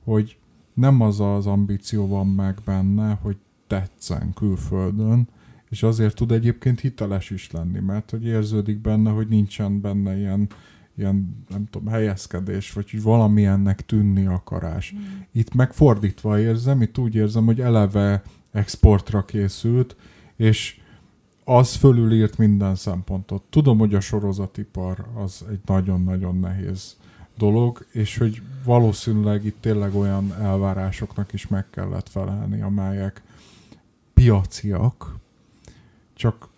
[0.04, 0.36] hogy
[0.74, 5.28] nem az az ambíció van meg benne, hogy tetszen külföldön,
[5.68, 10.48] és azért tud egyébként hiteles is lenni, mert hogy érződik benne, hogy nincsen benne ilyen
[10.98, 14.94] ilyen, nem tudom, helyezkedés, vagy hogy valamilyennek tűnni akarás.
[14.94, 15.20] Mm.
[15.32, 18.22] Itt megfordítva érzem, itt úgy érzem, hogy eleve
[18.52, 19.96] exportra készült,
[20.36, 20.80] és
[21.44, 23.42] az fölülírt minden szempontot.
[23.50, 26.96] Tudom, hogy a sorozatipar az egy nagyon-nagyon nehéz
[27.36, 33.22] dolog, és hogy valószínűleg itt tényleg olyan elvárásoknak is meg kellett felelni, amelyek
[34.14, 35.16] piaciak,
[36.14, 36.48] csak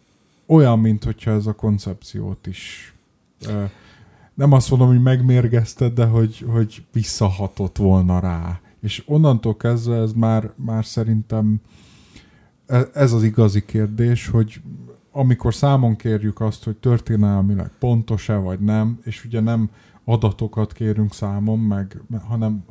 [0.46, 2.94] olyan, mint hogyha ez a koncepciót is
[4.40, 8.60] nem azt mondom, hogy megmérgezted, de hogy, hogy visszahatott volna rá.
[8.80, 11.60] És onnantól kezdve ez már, már szerintem
[12.66, 14.60] e, ez az igazi kérdés, hogy
[15.12, 19.70] amikor számon kérjük azt, hogy történelmileg pontos-e vagy nem, és ugye nem
[20.04, 22.64] adatokat kérünk számon, meg, hanem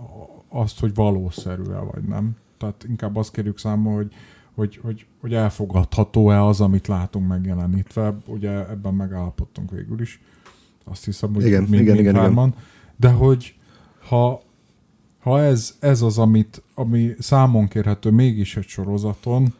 [0.47, 2.36] azt, hogy valószerű-e vagy nem.
[2.57, 4.13] Tehát inkább azt kérjük számon, hogy,
[4.53, 8.17] hogy, hogy, hogy elfogadható-e az, amit látunk megjelenítve.
[8.26, 10.20] Ugye ebben megállapodtunk végül is
[10.84, 12.53] azt hiszem, hogy igen, mind, igen, mind igen, igen.
[12.95, 13.55] de hogy
[14.07, 14.41] ha,
[15.19, 19.53] ha ez, ez az, amit, ami számon kérhető mégis egy sorozaton,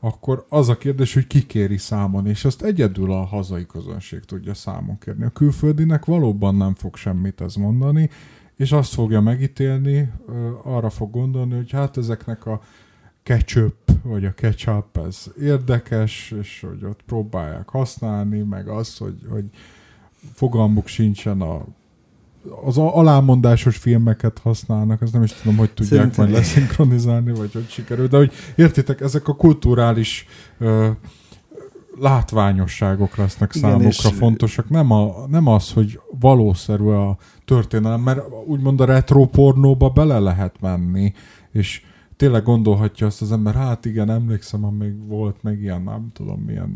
[0.00, 4.54] akkor az a kérdés, hogy ki kéri számon, és azt egyedül a hazai közönség tudja
[4.54, 5.24] számon kérni.
[5.24, 8.10] A külföldinek valóban nem fog semmit ez mondani,
[8.56, 10.12] és azt fogja megítélni,
[10.62, 12.60] arra fog gondolni, hogy hát ezeknek a
[13.22, 19.44] ketchup, vagy a ketchup, ez érdekes, és hogy ott próbálják használni, meg az, hogy, hogy
[20.34, 21.64] fogalmuk sincsen a
[22.64, 27.68] az alámondásos filmeket használnak, ez nem is tudom, hogy tudják Szerintem majd leszinkronizálni, vagy hogy
[27.68, 30.26] sikerül, de hogy értitek, ezek a kulturális
[30.58, 30.90] ö,
[31.98, 38.80] látványosságok lesznek Igen, számukra fontosak, nem, a, nem az, hogy valószerű a történelem, mert úgymond
[38.80, 41.12] a retro pornóba bele lehet menni,
[41.52, 41.82] és
[42.16, 46.74] tényleg gondolhatja azt az ember, hát igen, emlékszem, amíg volt meg ilyen, nem tudom, milyen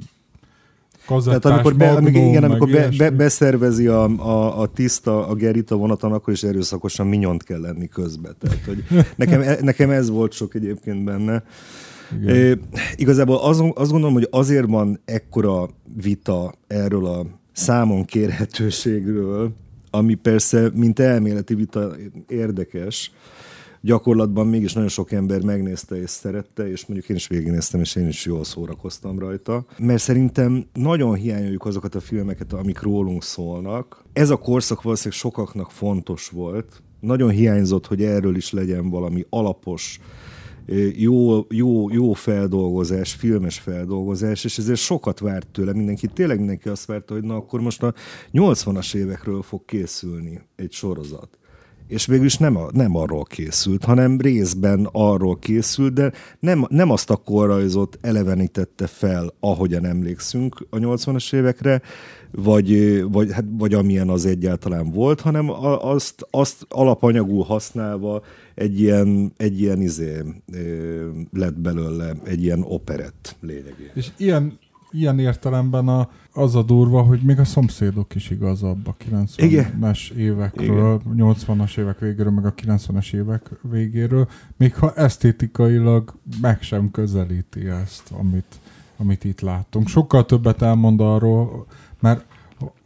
[1.07, 5.35] tehát amikor, be, magnum, amikor, igen, amikor be, be, beszervezi a, a, a tiszta, a
[5.35, 8.37] gerita vonaton, akkor is erőszakosan minyont kell lenni közben.
[8.39, 8.85] Tehát, hogy
[9.17, 11.43] nekem, e, nekem ez volt sok egyébként benne.
[12.27, 12.59] É,
[12.97, 15.69] igazából az, azt gondolom, hogy azért van ekkora
[16.03, 19.53] vita erről a számon kérhetőségről,
[19.91, 21.95] ami persze, mint elméleti vita
[22.29, 23.13] érdekes,
[23.87, 28.09] gyakorlatban mégis nagyon sok ember megnézte és szerette, és mondjuk én is végignéztem, és én
[28.09, 29.65] is jól szórakoztam rajta.
[29.79, 34.05] Mert szerintem nagyon hiányoljuk azokat a filmeket, amik rólunk szólnak.
[34.13, 36.83] Ez a korszak valószínűleg sokaknak fontos volt.
[37.01, 40.01] Nagyon hiányzott, hogy erről is legyen valami alapos,
[40.97, 46.07] jó, jó, jó feldolgozás, filmes feldolgozás, és ezért sokat várt tőle mindenki.
[46.07, 47.95] Tényleg mindenki azt várta, hogy na akkor most a
[48.33, 51.39] 80-as évekről fog készülni egy sorozat
[51.89, 57.11] és végülis nem, a, nem arról készült, hanem részben arról készült, de nem, nem azt
[57.11, 61.83] a korrajzot elevenítette fel, ahogyan emlékszünk a 80-as évekre,
[62.31, 68.23] vagy, vagy, hát, vagy amilyen az egyáltalán volt, hanem azt, azt alapanyagul használva
[68.55, 70.23] egy ilyen, egy ilyen izé,
[71.33, 73.93] lett belőle, egy ilyen operett lényegében.
[73.95, 74.59] És ilyen
[74.99, 81.01] ilyen értelemben a, az a durva, hogy még a szomszédok is igazabb a 90-es évekről,
[81.05, 81.35] Igen.
[81.35, 88.11] 80-as évek végéről, meg a 90-es évek végéről, még ha esztétikailag meg sem közelíti ezt,
[88.19, 88.61] amit,
[88.97, 89.89] amit itt láttunk.
[89.89, 91.67] Sokkal többet elmond arról,
[92.01, 92.25] mert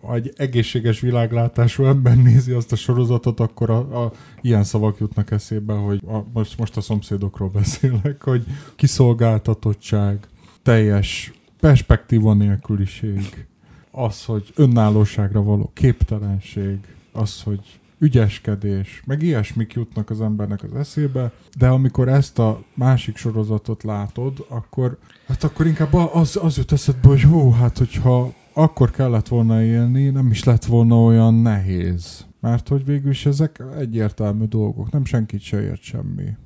[0.01, 5.31] ha egy egészséges világlátású ember nézi azt a sorozatot, akkor a, a, ilyen szavak jutnak
[5.31, 8.45] eszébe, hogy a, most, most a szomszédokról beszélek, hogy
[8.77, 10.29] kiszolgáltatottság,
[10.63, 13.47] teljes perspektíva nélküliség,
[13.91, 16.79] az, hogy önállóságra való képtelenség,
[17.13, 23.17] az, hogy ügyeskedés, meg ilyesmik jutnak az embernek az eszébe, de amikor ezt a másik
[23.17, 28.91] sorozatot látod, akkor, hát akkor inkább az, az jut eszedbe, hogy jó, hát hogyha akkor
[28.91, 32.25] kellett volna élni, nem is lett volna olyan nehéz.
[32.41, 36.37] Mert hogy végül is ezek egyértelmű dolgok, nem senkit se ért semmi.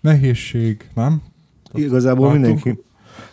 [0.00, 1.22] Nehézség, nem?
[1.72, 2.82] Igazából látunk, mindenki,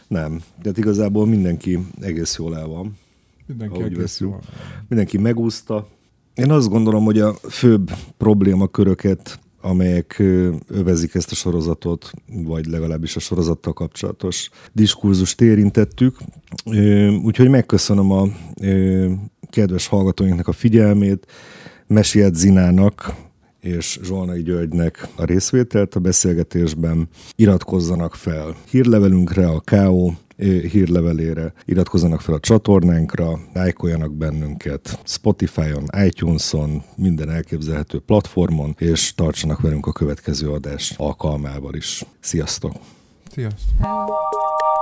[0.09, 2.97] nem, de igazából mindenki egész jól el van.
[3.45, 4.31] Mindenki egész veszünk.
[4.31, 4.41] jól.
[4.87, 5.87] Mindenki megúszta.
[6.35, 10.23] Én azt gondolom, hogy a főbb problémaköröket, amelyek
[10.67, 12.11] övezik ezt a sorozatot,
[12.43, 16.17] vagy legalábbis a sorozattal kapcsolatos diskurzust érintettük.
[17.23, 18.27] Úgyhogy megköszönöm a
[19.49, 21.25] kedves hallgatóinknak a figyelmét,
[21.87, 23.13] Mesiet Zinának,
[23.61, 27.07] és Zsolnai Györgynek a részvételt a beszélgetésben.
[27.35, 30.11] Iratkozzanak fel hírlevelünkre, a KO
[30.71, 39.85] hírlevelére, iratkozzanak fel a csatornánkra, lájkoljanak bennünket Spotify-on, iTunes-on, minden elképzelhető platformon, és tartsanak velünk
[39.85, 42.05] a következő adás alkalmával is.
[42.19, 42.73] Sziasztok!
[43.31, 44.78] Sziasztok!